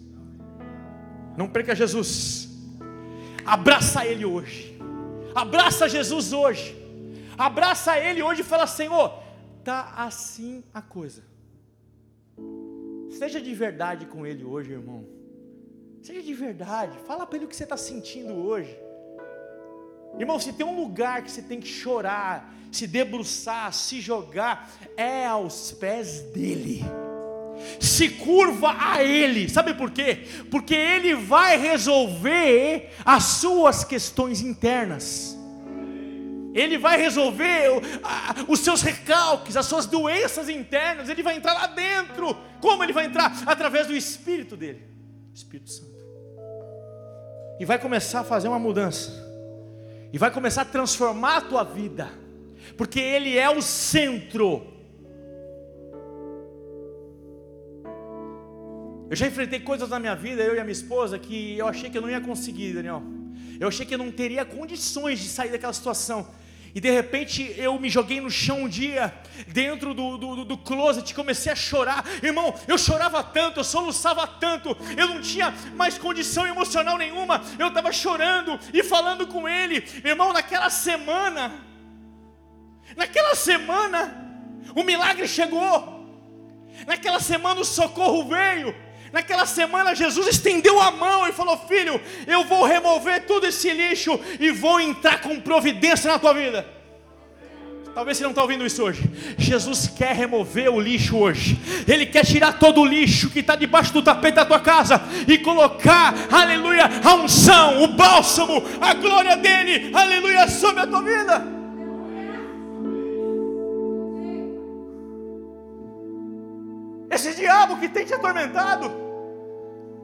Não 1.38 1.47
perca 1.47 1.73
Jesus. 1.73 2.49
Abraça 3.45 4.05
Ele 4.05 4.25
hoje. 4.25 4.76
Abraça 5.38 5.88
Jesus 5.88 6.33
hoje. 6.33 6.75
Abraça 7.38 7.95
Ele 7.99 8.23
hoje 8.23 8.41
e 8.41 8.43
fala: 8.43 8.65
Senhor, 8.65 9.13
tá 9.63 9.93
assim 9.95 10.63
a 10.73 10.81
coisa. 10.81 11.23
Seja 13.11 13.39
de 13.39 13.53
verdade 13.53 14.07
com 14.07 14.25
Ele 14.25 14.43
hoje, 14.43 14.71
irmão. 14.71 15.05
Seja 16.01 16.23
de 16.23 16.33
verdade. 16.33 16.97
Fala 17.05 17.23
para 17.27 17.35
Ele 17.38 17.45
o 17.45 17.47
que 17.47 17.55
você 17.55 17.65
está 17.65 17.77
sentindo 17.77 18.33
hoje. 18.33 18.75
Irmão, 20.17 20.39
se 20.39 20.53
tem 20.53 20.65
um 20.65 20.75
lugar 20.75 21.21
que 21.21 21.29
você 21.29 21.43
tem 21.43 21.59
que 21.59 21.67
chorar, 21.67 22.51
se 22.71 22.88
debruçar, 22.88 23.71
se 23.71 24.01
jogar, 24.01 24.71
é 24.97 25.27
aos 25.27 25.71
pés 25.71 26.21
dele. 26.31 26.83
Se 27.80 28.10
curva 28.10 28.76
a 28.80 29.03
Ele, 29.03 29.49
sabe 29.49 29.74
por 29.74 29.91
quê? 29.91 30.26
Porque 30.49 30.76
Ele 30.76 31.16
vai 31.16 31.58
resolver 31.58 32.91
as 33.05 33.24
suas 33.24 33.84
questões 33.84 34.41
internas. 34.41 35.38
Ele 36.53 36.78
vai 36.78 36.97
resolver 36.97 37.70
os 38.47 38.62
seus 38.62 38.82
recalques, 38.82 39.55
as 39.55 39.68
suas 39.68 39.86
doenças 39.86 40.49
internas. 40.49 41.08
Ele 41.08 41.22
vai 41.22 41.38
entrar 41.38 41.53
lá 41.53 41.68
dentro. 41.68 42.36
Como 42.60 42.84
ele 42.84 42.93
vai 42.93 43.05
entrar? 43.05 43.43
Através 43.45 43.86
do 43.86 43.95
Espírito 43.95 44.58
dele, 44.58 44.82
Espírito 45.36 45.70
Santo. 45.70 45.97
E 47.60 47.66
vai 47.66 47.78
começar 47.78 48.22
a 48.22 48.24
fazer 48.24 48.47
uma 48.47 48.58
mudança. 48.58 49.24
E 50.12 50.18
vai 50.18 50.32
começar 50.32 50.64
a 50.64 50.66
transformar 50.66 51.38
a 51.38 51.41
tua 51.41 51.64
vida. 51.64 52.10
Porque 52.76 52.99
Ele 52.99 53.38
é 53.38 53.49
o 53.49 53.62
centro. 53.62 54.76
Eu 59.10 59.16
já 59.16 59.26
enfrentei 59.26 59.60
coisas 59.60 59.89
na 59.89 59.99
minha 59.99 60.16
vida, 60.16 60.41
eu 60.43 60.55
e 60.55 60.60
a 60.60 60.64
minha 60.64 60.74
esposa, 60.74 61.18
que 61.18 61.58
eu 61.58 61.68
achei 61.68 61.89
que 61.89 61.97
eu 61.97 62.01
não 62.01 62.10
ia 62.10 62.20
conseguir, 62.20 62.74
Daniel. 62.74 63.01
Eu 63.58 63.70
achei 63.70 63.86
que 63.86 63.93
eu 63.93 63.97
não 63.97 64.12
teria 64.12 64.43
condições 64.43 65.20
de 65.20 65.30
sair 65.30 65.49
daquela 65.49 65.72
situação. 65.72 66.28
E 66.76 66.82
de 66.82 66.91
repente 66.91 67.55
eu 67.58 67.80
me 67.80 67.89
joguei 67.89 68.20
no 68.20 68.30
chão 68.30 68.64
um 68.64 68.68
dia, 68.68 69.14
dentro 69.47 69.93
do, 69.93 70.18
do, 70.18 70.45
do 70.45 70.58
closet, 70.58 71.16
comecei 71.16 71.51
a 71.51 71.55
chorar. 71.55 72.05
Irmão, 72.22 72.53
eu 72.68 72.78
chorava 72.78 73.24
tanto, 73.24 73.62
eu 73.62 73.64
soluçava 73.64 74.28
tanto, 74.28 74.76
eu 74.97 75.08
não 75.08 75.22
tinha 75.22 75.53
mais 75.76 75.97
condição 75.97 76.45
emocional 76.45 76.97
nenhuma. 76.97 77.41
Eu 77.58 77.70
estava 77.70 77.91
chorando 77.93 78.60
e 78.74 78.84
falando 78.84 79.26
com 79.26 79.47
ele. 79.47 79.84
Irmão, 80.03 80.34
naquela 80.34 80.70
semana, 80.70 81.51
naquela 82.95 83.36
semana, 83.36 84.28
o 84.76 84.84
milagre 84.84 85.28
chegou. 85.28 85.95
Naquela 86.86 87.20
semana 87.20 87.62
o 87.62 87.66
socorro 87.66 88.28
veio. 88.28 88.76
Naquela 89.12 89.45
semana 89.45 89.95
Jesus 89.95 90.28
estendeu 90.28 90.82
a 90.82 90.91
mão 90.91 91.28
e 91.28 91.32
falou: 91.32 91.58
Filho, 91.68 91.99
eu 92.26 92.43
vou 92.43 92.66
remover 92.66 93.26
todo 93.26 93.45
esse 93.45 93.72
lixo 93.72 94.20
e 94.39 94.51
vou 94.51 94.80
entrar 94.80 95.22
com 95.22 95.39
providência 95.39 96.12
na 96.12 96.20
tua 96.20 96.34
vida. 96.34 96.78
Talvez 97.97 98.16
você 98.16 98.24
não 98.26 98.30
está 98.30 98.43
ouvindo 98.43 98.64
isso 98.64 98.84
hoje. 98.84 99.01
Jesus 99.39 99.88
quer 99.88 100.14
remover 100.14 100.72
o 100.72 100.80
lixo 100.80 101.18
hoje. 101.18 101.58
Ele 101.88 102.05
quer 102.05 102.24
tirar 102.24 102.60
todo 102.60 102.82
o 102.82 102.86
lixo 102.86 103.32
que 103.32 103.39
está 103.39 103.55
debaixo 103.55 103.91
do 103.91 104.03
tapete 104.03 104.36
da 104.36 104.45
tua 104.45 104.60
casa 104.60 105.01
e 105.28 105.39
colocar, 105.39 106.14
aleluia, 106.32 106.84
a 107.03 107.16
unção, 107.16 107.82
o 107.82 107.88
bálsamo, 107.88 108.64
a 108.80 108.93
glória 108.93 109.36
dele, 109.36 109.89
aleluia, 109.95 110.47
sobre 110.47 110.84
a 110.84 110.86
tua 110.86 111.01
vida. 111.01 111.57
Diabo 117.68 117.78
que 117.78 117.89
tem 117.89 118.05
te 118.05 118.13
atormentado, 118.13 118.91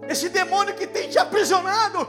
esse 0.08 0.30
demônio 0.30 0.76
que 0.76 0.86
tem 0.86 1.10
te 1.10 1.18
aprisionado, 1.18 2.08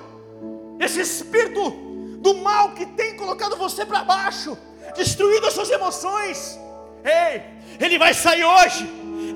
esse 0.81 1.01
espírito 1.01 1.71
do 2.19 2.35
mal 2.39 2.73
que 2.73 2.87
tem 2.87 3.17
colocado 3.17 3.57
você 3.57 3.87
para 3.87 4.03
baixo, 4.03 4.59
destruído 4.97 5.47
as 5.47 5.55
suas 5.55 5.71
emoções. 5.71 6.59
Ei, 7.05 7.43
ele 7.79 7.99
vai 7.99 8.13
sair 8.13 8.45
hoje. 8.45 8.85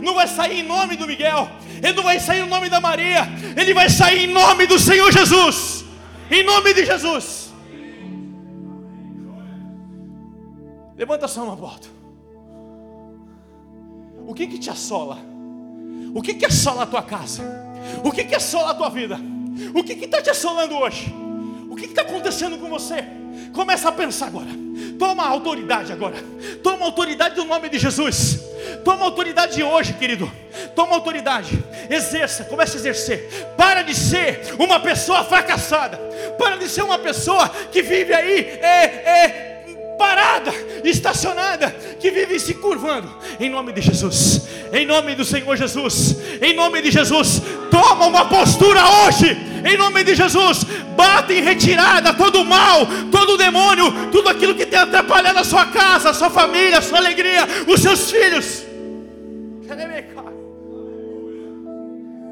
Não 0.00 0.14
vai 0.14 0.28
sair 0.28 0.60
em 0.60 0.62
nome 0.62 0.96
do 0.96 1.06
Miguel, 1.06 1.48
ele 1.82 1.92
não 1.92 2.04
vai 2.04 2.20
sair 2.20 2.40
em 2.40 2.48
nome 2.48 2.68
da 2.68 2.80
Maria, 2.80 3.26
ele 3.56 3.74
vai 3.74 3.88
sair 3.88 4.24
em 4.24 4.32
nome 4.32 4.66
do 4.66 4.78
Senhor 4.78 5.10
Jesus. 5.10 5.84
Em 6.30 6.44
nome 6.44 6.72
de 6.74 6.84
Jesus. 6.84 7.52
Levanta 10.96 11.26
a 11.26 11.44
mão, 11.44 11.52
Aborto. 11.52 11.88
O 14.26 14.34
que 14.34 14.46
que 14.46 14.58
te 14.58 14.70
assola? 14.70 15.18
O 16.14 16.22
que 16.22 16.34
que 16.34 16.46
assola 16.46 16.82
a 16.82 16.86
tua 16.86 17.02
casa? 17.02 17.42
O 18.04 18.12
que, 18.12 18.24
que 18.24 18.34
assola 18.34 18.70
a 18.70 18.74
tua 18.74 18.88
vida? 18.88 19.18
O 19.74 19.82
que 19.82 19.92
está 19.92 20.22
te 20.22 20.30
assolando 20.30 20.76
hoje? 20.76 21.12
O 21.68 21.76
que 21.76 21.86
está 21.86 22.02
acontecendo 22.02 22.58
com 22.58 22.68
você? 22.68 23.04
Começa 23.52 23.88
a 23.88 23.92
pensar 23.92 24.26
agora. 24.26 24.48
Toma 24.98 25.26
autoridade 25.26 25.92
agora. 25.92 26.16
Toma 26.62 26.84
autoridade 26.84 27.34
do 27.34 27.44
nome 27.44 27.68
de 27.68 27.78
Jesus. 27.78 28.40
Toma 28.84 29.04
autoridade 29.04 29.62
hoje, 29.62 29.94
querido. 29.94 30.30
Toma 30.74 30.94
autoridade. 30.94 31.58
Exerça, 31.88 32.44
comece 32.44 32.76
a 32.76 32.80
exercer. 32.80 33.54
Para 33.56 33.82
de 33.82 33.94
ser 33.94 34.54
uma 34.58 34.80
pessoa 34.80 35.24
fracassada. 35.24 35.98
Para 36.38 36.56
de 36.56 36.68
ser 36.68 36.82
uma 36.82 36.98
pessoa 36.98 37.48
que 37.48 37.82
vive 37.82 38.12
aí 38.12 38.40
é, 38.60 38.84
é 38.84 39.47
parada, 39.98 40.52
estacionada, 40.84 41.70
que 42.00 42.10
vive 42.10 42.38
se 42.38 42.54
curvando, 42.54 43.12
em 43.38 43.50
nome 43.50 43.72
de 43.72 43.82
Jesus, 43.82 44.48
em 44.72 44.86
nome 44.86 45.14
do 45.14 45.24
Senhor 45.24 45.56
Jesus, 45.56 46.16
em 46.40 46.54
nome 46.54 46.80
de 46.80 46.90
Jesus, 46.90 47.42
toma 47.70 48.06
uma 48.06 48.26
postura 48.26 48.80
hoje, 49.04 49.36
em 49.64 49.76
nome 49.76 50.04
de 50.04 50.14
Jesus, 50.14 50.64
bate 50.96 51.34
em 51.34 51.42
retirada 51.42 52.14
todo 52.14 52.40
o 52.40 52.44
mal, 52.44 52.86
todo 53.10 53.34
o 53.34 53.36
demônio, 53.36 54.10
tudo 54.10 54.28
aquilo 54.28 54.54
que 54.54 54.64
tem 54.64 54.78
atrapalhado 54.78 55.40
a 55.40 55.44
sua 55.44 55.66
casa, 55.66 56.10
a 56.10 56.14
sua 56.14 56.30
família, 56.30 56.78
a 56.78 56.82
sua 56.82 56.98
alegria, 56.98 57.46
os 57.66 57.82
seus 57.82 58.10
filhos, 58.10 58.64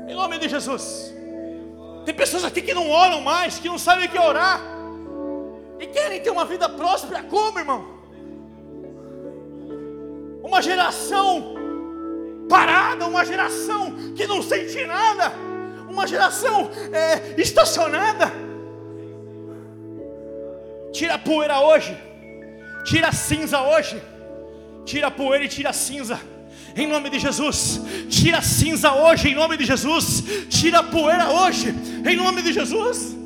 em 0.08 0.14
nome 0.14 0.38
de 0.38 0.48
Jesus. 0.48 1.12
Tem 2.04 2.14
pessoas 2.14 2.44
aqui 2.44 2.62
que 2.62 2.72
não 2.72 2.88
oram 2.88 3.20
mais, 3.20 3.58
que 3.58 3.68
não 3.68 3.78
sabem 3.78 4.06
o 4.06 4.08
que 4.08 4.18
orar. 4.18 4.76
E 5.79 5.87
querem 5.87 6.20
ter 6.20 6.31
uma 6.31 6.45
vida 6.45 6.68
próspera 6.68 7.22
como, 7.22 7.59
irmão? 7.59 7.97
Uma 10.43 10.62
geração 10.62 11.55
parada, 12.49 13.07
uma 13.07 13.24
geração 13.24 13.95
que 14.14 14.27
não 14.27 14.43
sente 14.43 14.85
nada, 14.87 15.33
uma 15.89 16.07
geração 16.07 16.70
é, 16.93 17.41
estacionada. 17.41 18.33
Tira 20.93 21.14
a 21.14 21.18
poeira 21.18 21.61
hoje, 21.61 21.97
tira 22.85 23.09
a 23.09 23.12
cinza 23.12 23.61
hoje, 23.61 24.03
tira 24.85 25.09
a 25.09 25.11
poeira 25.11 25.45
e 25.45 25.49
tira 25.49 25.70
a 25.70 25.72
cinza. 25.72 26.18
Em 26.74 26.87
nome 26.87 27.09
de 27.11 27.18
Jesus, 27.18 27.81
tira 28.09 28.39
a 28.39 28.43
cinza 28.43 28.93
hoje, 28.93 29.29
em 29.29 29.35
nome 29.35 29.57
de 29.57 29.64
Jesus, 29.64 30.22
tira 30.49 30.81
a 30.81 30.83
poeira 30.83 31.31
hoje, 31.31 31.74
em 32.07 32.16
nome 32.16 32.43
de 32.43 32.53
Jesus. 32.53 33.16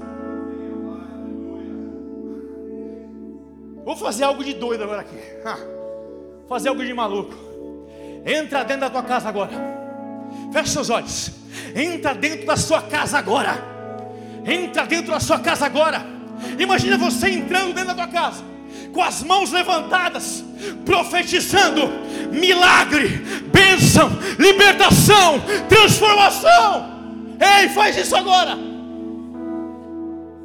Vou 3.90 3.96
fazer 3.96 4.22
algo 4.22 4.44
de 4.44 4.54
doido 4.54 4.84
agora 4.84 5.00
aqui. 5.00 5.16
Vou 5.42 6.48
fazer 6.48 6.68
algo 6.68 6.84
de 6.84 6.94
maluco. 6.94 7.34
Entra 8.24 8.62
dentro 8.62 8.82
da 8.82 8.90
tua 8.90 9.02
casa 9.02 9.28
agora. 9.28 9.50
Fecha 10.52 10.68
seus 10.68 10.90
olhos. 10.90 11.32
Entra 11.74 12.14
dentro 12.14 12.46
da 12.46 12.56
sua 12.56 12.82
casa 12.82 13.18
agora. 13.18 13.60
Entra 14.46 14.86
dentro 14.86 15.10
da 15.10 15.18
sua 15.18 15.40
casa 15.40 15.66
agora. 15.66 16.06
Imagina 16.56 16.96
você 16.96 17.30
entrando 17.30 17.74
dentro 17.74 17.88
da 17.88 17.94
tua 17.94 18.06
casa, 18.06 18.44
com 18.92 19.02
as 19.02 19.24
mãos 19.24 19.50
levantadas, 19.50 20.44
profetizando 20.86 21.90
milagre, 22.30 23.08
bênção, 23.52 24.08
libertação, 24.38 25.42
transformação. 25.68 27.36
Ei, 27.40 27.68
faz 27.70 27.96
isso 27.96 28.14
agora. 28.14 28.56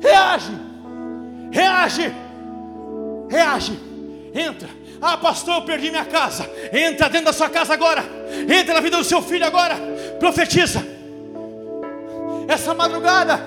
Reage. 0.02 0.52
Reage 1.52 2.25
reage, 3.36 3.78
entra. 4.34 4.70
Ah, 5.02 5.18
pastor, 5.18 5.56
eu 5.56 5.62
perdi 5.64 5.92
minha 5.92 6.06
casa. 6.06 6.50
Entra 6.72 7.10
dentro 7.10 7.28
da 7.28 7.34
sua 7.34 7.50
casa 7.50 7.74
agora. 7.74 8.04
Entra 8.50 8.74
na 8.74 8.80
vida 8.80 8.98
do 8.98 9.04
seu 9.04 9.22
filho 9.22 9.46
agora. 9.46 9.76
Profetiza. 10.20 10.84
Essa 12.48 12.74
madrugada, 12.74 13.40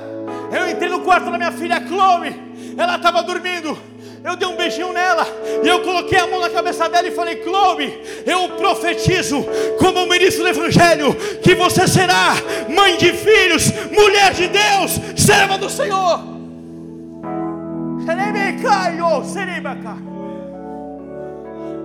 eu 0.53 0.71
entrei 0.71 0.89
no 0.89 1.01
quarto 1.01 1.31
da 1.31 1.39
minha 1.39 1.53
filha 1.53 1.81
Chloe. 1.87 2.35
Ela 2.77 2.97
estava 2.97 3.23
dormindo. 3.23 3.77
Eu 4.23 4.37
dei 4.37 4.49
um 4.49 4.57
beijinho 4.57 4.93
nela 4.93 5.27
e 5.63 5.69
eu 5.69 5.81
coloquei 5.81 6.19
a 6.19 6.27
mão 6.27 6.41
na 6.41 6.51
cabeça 6.51 6.89
dela 6.89 7.07
e 7.09 7.13
falei: 7.13 7.43
Chloe, 7.43 8.03
eu 8.27 8.49
profetizo, 8.51 9.45
como 9.79 10.07
ministro 10.07 10.43
do 10.43 10.51
Evangelho, 10.51 11.15
que 11.41 11.55
você 11.55 11.87
será 11.87 12.35
mãe 12.69 12.97
de 12.97 13.13
filhos, 13.13 13.73
mulher 13.91 14.35
de 14.35 14.49
Deus, 14.49 15.01
serva 15.17 15.57
do 15.57 15.71
Senhor. 15.71 16.38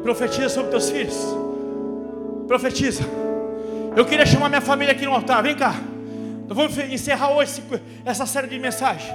Profetiza 0.01 0.49
sobre 0.49 0.71
teus 0.71 0.89
filhos. 0.89 1.17
Profetiza. 2.47 3.03
Eu 3.95 4.05
queria 4.05 4.25
chamar 4.25 4.47
minha 4.49 4.61
família 4.61 4.93
aqui 4.93 5.05
no 5.05 5.13
altar. 5.13 5.43
Vem 5.43 5.55
cá. 5.55 5.75
Nós 6.47 6.57
vamos 6.57 6.77
encerrar 6.77 7.31
hoje 7.31 7.61
essa 8.05 8.25
série 8.25 8.47
de 8.47 8.57
mensagens. 8.57 9.11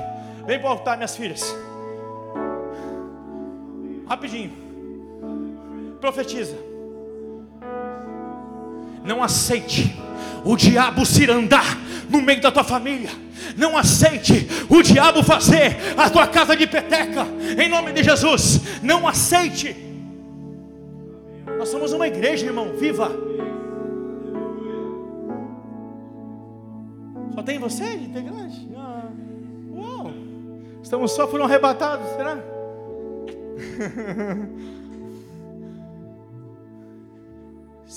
Vem 0.47 0.59
para 0.59 0.69
o 0.69 0.73
altar, 0.73 0.97
minhas 0.97 1.17
filhas. 1.17 1.55
Rapidinho. 4.07 4.53
Profetiza. 6.01 6.57
Não 9.05 9.23
aceite 9.23 9.99
o 10.45 10.57
diabo 10.57 11.07
se 11.07 11.31
andar 11.31 11.79
no 12.09 12.23
meio 12.23 12.41
da 12.41 12.51
tua 12.51 12.65
família. 12.65 13.11
Não 13.57 13.77
aceite 13.77 14.49
o 14.69 14.83
diabo 14.83 15.23
fazer 15.23 15.77
a 15.97 16.09
tua 16.11 16.27
casa 16.27 16.57
de 16.57 16.67
peteca, 16.67 17.27
em 17.59 17.69
nome 17.69 17.93
de 17.93 18.03
Jesus. 18.03 18.61
Não 18.83 19.07
aceite. 19.07 19.77
Nós 21.59 21.69
somos 21.69 21.93
uma 21.93 22.07
igreja, 22.07 22.47
irmão, 22.47 22.73
viva. 22.77 23.11
Só 27.35 27.43
tem 27.43 27.59
você 27.59 27.85
integrante? 27.95 28.69
Ah, 28.77 29.09
uau! 29.71 30.13
Estamos 30.83 31.13
só 31.13 31.27
foram 31.29 31.45
arrebatados, 31.45 32.07
será? 32.17 32.39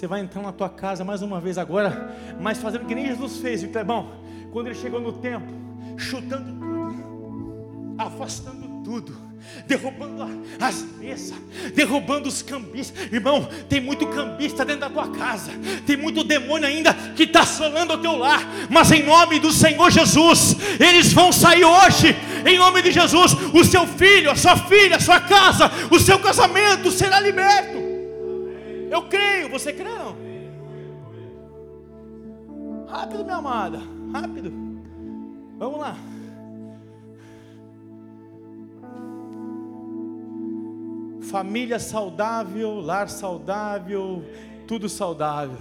Você 0.01 0.07
vai 0.07 0.19
entrar 0.19 0.41
na 0.41 0.51
tua 0.51 0.67
casa 0.67 1.03
mais 1.03 1.21
uma 1.21 1.39
vez 1.39 1.59
agora, 1.59 2.11
mas 2.39 2.57
fazendo 2.57 2.87
que 2.87 2.95
nem 2.95 3.05
Jesus 3.05 3.37
fez, 3.37 3.63
Clebão? 3.67 4.13
Quando 4.51 4.65
ele 4.65 4.73
chegou 4.73 4.99
no 4.99 5.13
templo, 5.13 5.53
chutando 5.95 6.51
tudo, 6.59 7.95
afastando 7.99 8.81
tudo, 8.83 9.15
derrubando 9.67 10.27
as 10.59 10.81
mesas, 10.97 11.37
derrubando 11.75 12.27
os 12.27 12.41
cambistas. 12.41 13.13
Irmão, 13.13 13.47
tem 13.69 13.79
muito 13.79 14.07
cambista 14.07 14.65
dentro 14.65 14.81
da 14.81 14.89
tua 14.89 15.07
casa, 15.09 15.51
tem 15.85 15.95
muito 15.95 16.23
demônio 16.23 16.67
ainda 16.67 16.95
que 17.15 17.25
está 17.25 17.41
assolando 17.41 17.93
o 17.93 17.97
teu 17.99 18.17
lar, 18.17 18.41
mas 18.71 18.91
em 18.91 19.03
nome 19.03 19.37
do 19.37 19.51
Senhor 19.51 19.91
Jesus, 19.91 20.57
eles 20.79 21.13
vão 21.13 21.31
sair 21.31 21.63
hoje, 21.63 22.15
em 22.43 22.57
nome 22.57 22.81
de 22.81 22.91
Jesus. 22.91 23.33
O 23.53 23.63
seu 23.63 23.85
filho, 23.85 24.31
a 24.31 24.35
sua 24.35 24.57
filha, 24.57 24.95
a 24.95 24.99
sua 24.99 25.19
casa, 25.19 25.69
o 25.91 25.99
seu 25.99 26.17
casamento 26.17 26.89
será 26.89 27.19
liberto. 27.19 27.80
Eu 28.91 29.07
creio, 29.07 29.49
você 29.49 29.71
crê 29.71 29.87
não? 29.87 30.17
Rápido, 32.85 33.23
minha 33.23 33.37
amada, 33.37 33.79
rápido. 34.11 34.51
Vamos 35.57 35.79
lá. 35.79 35.95
Família 41.21 41.79
saudável, 41.79 42.81
lar 42.81 43.07
saudável, 43.07 44.25
tudo 44.67 44.89
saudável. 44.89 45.57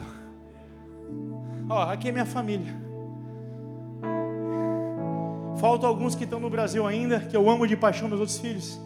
Ó, 1.69 1.83
aqui 1.83 2.09
é 2.09 2.13
minha 2.13 2.27
família. 2.27 2.75
Faltam 5.61 5.89
alguns 5.89 6.17
que 6.17 6.25
estão 6.25 6.41
no 6.41 6.51
Brasil 6.51 6.85
ainda, 6.85 7.21
que 7.21 7.37
eu 7.37 7.49
amo 7.49 7.65
de 7.65 7.77
paixão 7.77 8.09
meus 8.09 8.19
outros 8.19 8.41
filhos. 8.41 8.81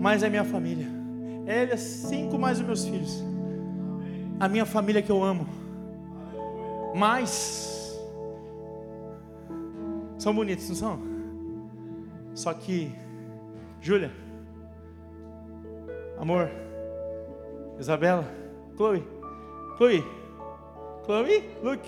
Mas 0.00 0.24
é 0.24 0.28
minha 0.28 0.44
família. 0.44 1.03
Ele 1.46 1.72
é 1.72 1.76
cinco 1.76 2.38
mais 2.38 2.58
os 2.58 2.66
meus 2.66 2.84
filhos. 2.84 3.22
A 4.40 4.48
minha 4.48 4.64
família 4.64 5.02
que 5.02 5.12
eu 5.12 5.22
amo. 5.22 5.46
Mas 6.94 8.00
são 10.18 10.34
bonitos, 10.34 10.68
não 10.68 10.76
são? 10.76 10.98
Só 12.34 12.54
que, 12.54 12.90
Júlia, 13.80 14.10
amor, 16.18 16.50
Isabela, 17.78 18.24
Chloe, 18.76 19.04
Chloe, 19.76 20.04
Chloe, 21.04 21.44
look, 21.62 21.82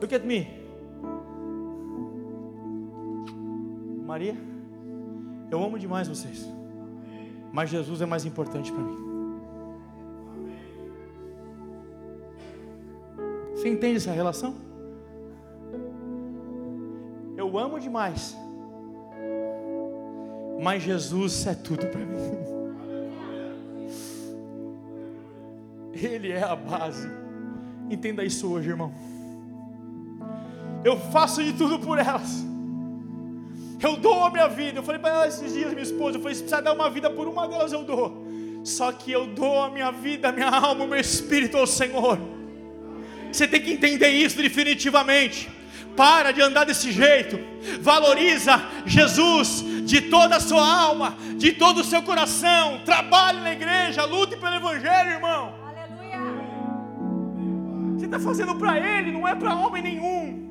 look 0.00 0.14
at 0.14 0.24
me. 0.24 0.62
Maria, 4.04 4.36
eu 5.50 5.64
amo 5.64 5.78
demais 5.78 6.06
vocês 6.06 6.53
mas 7.54 7.70
Jesus 7.70 8.00
é 8.00 8.06
mais 8.06 8.24
importante 8.24 8.72
para 8.72 8.82
mim. 8.82 8.98
Você 13.52 13.68
entende 13.68 13.98
essa 13.98 14.10
relação? 14.10 14.56
Eu 17.36 17.56
amo 17.56 17.78
demais, 17.78 18.36
mas 20.60 20.82
Jesus 20.82 21.46
é 21.46 21.54
tudo 21.54 21.86
para 21.86 22.00
mim. 22.00 22.16
Ele 25.92 26.32
é 26.32 26.42
a 26.42 26.56
base. 26.56 27.08
Entenda 27.88 28.24
isso 28.24 28.50
hoje, 28.50 28.70
irmão. 28.70 28.92
Eu 30.84 30.98
faço 30.98 31.40
de 31.40 31.52
tudo 31.52 31.78
por 31.78 32.00
elas. 32.00 32.53
Eu 33.84 33.96
dou 33.96 34.24
a 34.24 34.30
minha 34.30 34.48
vida. 34.48 34.78
Eu 34.78 34.82
falei 34.82 35.00
para 35.00 35.14
ela 35.14 35.28
esses 35.28 35.52
dias, 35.52 35.70
minha 35.70 35.82
esposa, 35.82 36.16
eu 36.16 36.22
falei, 36.22 36.34
se 36.34 36.42
precisar 36.42 36.62
dar 36.62 36.72
uma 36.72 36.88
vida 36.88 37.10
por 37.10 37.28
uma 37.28 37.46
delas, 37.46 37.72
eu 37.72 37.84
dou. 37.84 38.24
Só 38.64 38.90
que 38.92 39.12
eu 39.12 39.26
dou 39.26 39.62
a 39.62 39.70
minha 39.70 39.90
vida, 39.90 40.30
a 40.30 40.32
minha 40.32 40.48
alma, 40.48 40.84
o 40.84 40.88
meu 40.88 40.98
espírito 40.98 41.58
ao 41.58 41.66
Senhor. 41.66 42.18
Você 43.30 43.46
tem 43.46 43.60
que 43.60 43.72
entender 43.72 44.08
isso 44.08 44.38
definitivamente. 44.38 45.50
Para 45.94 46.32
de 46.32 46.40
andar 46.40 46.64
desse 46.64 46.90
jeito. 46.90 47.38
Valoriza 47.80 48.60
Jesus 48.86 49.62
de 49.84 50.00
toda 50.00 50.36
a 50.36 50.40
sua 50.40 50.66
alma, 50.66 51.16
de 51.36 51.52
todo 51.52 51.82
o 51.82 51.84
seu 51.84 52.02
coração. 52.02 52.80
Trabalhe 52.84 53.40
na 53.40 53.52
igreja, 53.52 54.04
lute 54.04 54.36
pelo 54.36 54.54
Evangelho, 54.54 55.10
irmão. 55.10 55.54
Aleluia. 55.62 56.18
Você 57.98 58.06
está 58.06 58.18
fazendo 58.18 58.54
para 58.54 58.78
Ele, 58.78 59.12
não 59.12 59.28
é 59.28 59.34
para 59.34 59.54
homem 59.54 59.82
nenhum. 59.82 60.43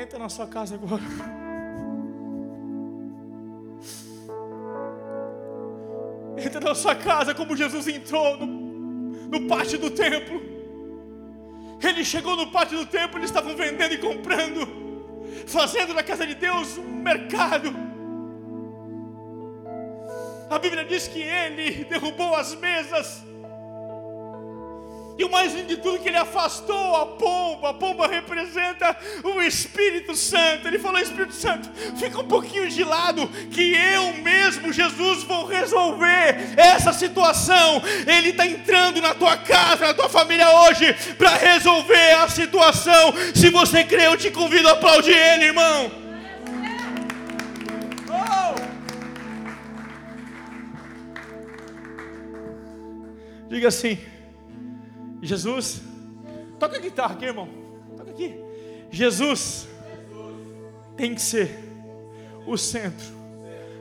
Entra 0.00 0.18
na 0.18 0.30
sua 0.30 0.46
casa 0.46 0.76
agora. 0.76 1.02
Entra 6.42 6.58
na 6.58 6.74
sua 6.74 6.94
casa 6.94 7.34
como 7.34 7.54
Jesus 7.54 7.86
entrou 7.86 8.38
no, 8.38 8.46
no 8.46 9.46
pátio 9.46 9.78
do 9.78 9.90
templo. 9.90 10.40
Ele 11.82 12.02
chegou 12.02 12.34
no 12.34 12.50
pátio 12.50 12.78
do 12.78 12.86
templo, 12.86 13.18
eles 13.18 13.28
estavam 13.28 13.54
vendendo 13.54 13.92
e 13.92 13.98
comprando, 13.98 14.66
fazendo 15.46 15.92
na 15.92 16.02
casa 16.02 16.26
de 16.26 16.34
Deus 16.34 16.78
um 16.78 17.02
mercado. 17.02 17.70
A 20.48 20.58
Bíblia 20.58 20.86
diz 20.86 21.08
que 21.08 21.20
ele 21.20 21.84
derrubou 21.84 22.34
as 22.36 22.54
mesas 22.54 23.22
e 25.20 25.24
o 25.24 25.30
mais 25.30 25.52
lindo 25.52 25.68
de 25.68 25.76
tudo 25.76 25.96
é 25.96 25.98
que 25.98 26.08
ele 26.08 26.16
afastou 26.16 26.96
a 26.96 27.04
pomba. 27.04 27.68
A 27.68 27.74
pomba 27.74 28.06
representa 28.06 28.96
o 29.22 29.42
Espírito 29.42 30.16
Santo. 30.16 30.66
Ele 30.66 30.78
falou: 30.78 30.98
Espírito 30.98 31.34
Santo, 31.34 31.68
fica 31.98 32.18
um 32.18 32.26
pouquinho 32.26 32.70
de 32.70 32.82
lado, 32.82 33.28
que 33.50 33.74
eu 33.74 34.14
mesmo, 34.14 34.72
Jesus, 34.72 35.22
vou 35.24 35.44
resolver 35.44 36.54
essa 36.56 36.94
situação. 36.94 37.82
Ele 38.06 38.30
está 38.30 38.46
entrando 38.46 39.02
na 39.02 39.12
tua 39.12 39.36
casa, 39.36 39.88
na 39.88 39.92
tua 39.92 40.08
família 40.08 40.48
hoje, 40.62 40.94
para 41.18 41.36
resolver 41.36 42.12
a 42.12 42.26
situação. 42.26 43.12
Se 43.34 43.50
você 43.50 43.84
crê, 43.84 44.06
eu 44.06 44.16
te 44.16 44.30
convido 44.30 44.68
a 44.68 44.72
aplaudir 44.72 45.12
Ele, 45.14 45.44
irmão. 45.44 45.92
Oh! 48.08 48.54
Diga 53.50 53.68
assim. 53.68 53.98
Jesus, 55.22 55.82
toca 56.58 56.76
a 56.76 56.80
guitarra 56.80 57.14
aqui, 57.14 57.24
irmão. 57.24 57.48
Toca 57.96 58.10
aqui. 58.10 58.34
Jesus 58.90 59.68
tem 60.96 61.14
que 61.14 61.22
ser 61.22 61.58
o 62.46 62.56
centro 62.56 63.06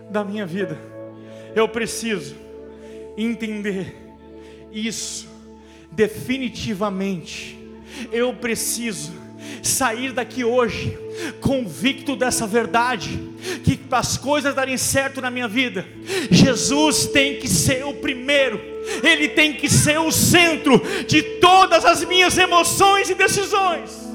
da 0.09 0.23
minha 0.23 0.45
vida. 0.45 0.77
Eu 1.55 1.67
preciso 1.67 2.35
entender 3.17 3.95
isso 4.71 5.27
definitivamente. 5.91 7.57
Eu 8.11 8.33
preciso 8.33 9.11
sair 9.63 10.13
daqui 10.13 10.43
hoje 10.43 10.97
convicto 11.41 12.15
dessa 12.15 12.45
verdade, 12.45 13.19
que 13.63 13.79
as 13.91 14.17
coisas 14.17 14.53
darem 14.53 14.77
certo 14.77 15.21
na 15.21 15.29
minha 15.31 15.47
vida, 15.47 15.85
Jesus 16.29 17.07
tem 17.07 17.39
que 17.39 17.47
ser 17.47 17.85
o 17.85 17.93
primeiro, 17.93 18.61
Ele 19.03 19.29
tem 19.29 19.53
que 19.53 19.69
ser 19.69 19.99
o 19.99 20.11
centro 20.11 20.81
de 21.05 21.21
todas 21.21 21.85
as 21.85 22.03
minhas 22.03 22.37
emoções 22.37 23.09
e 23.09 23.15
decisões. 23.15 24.08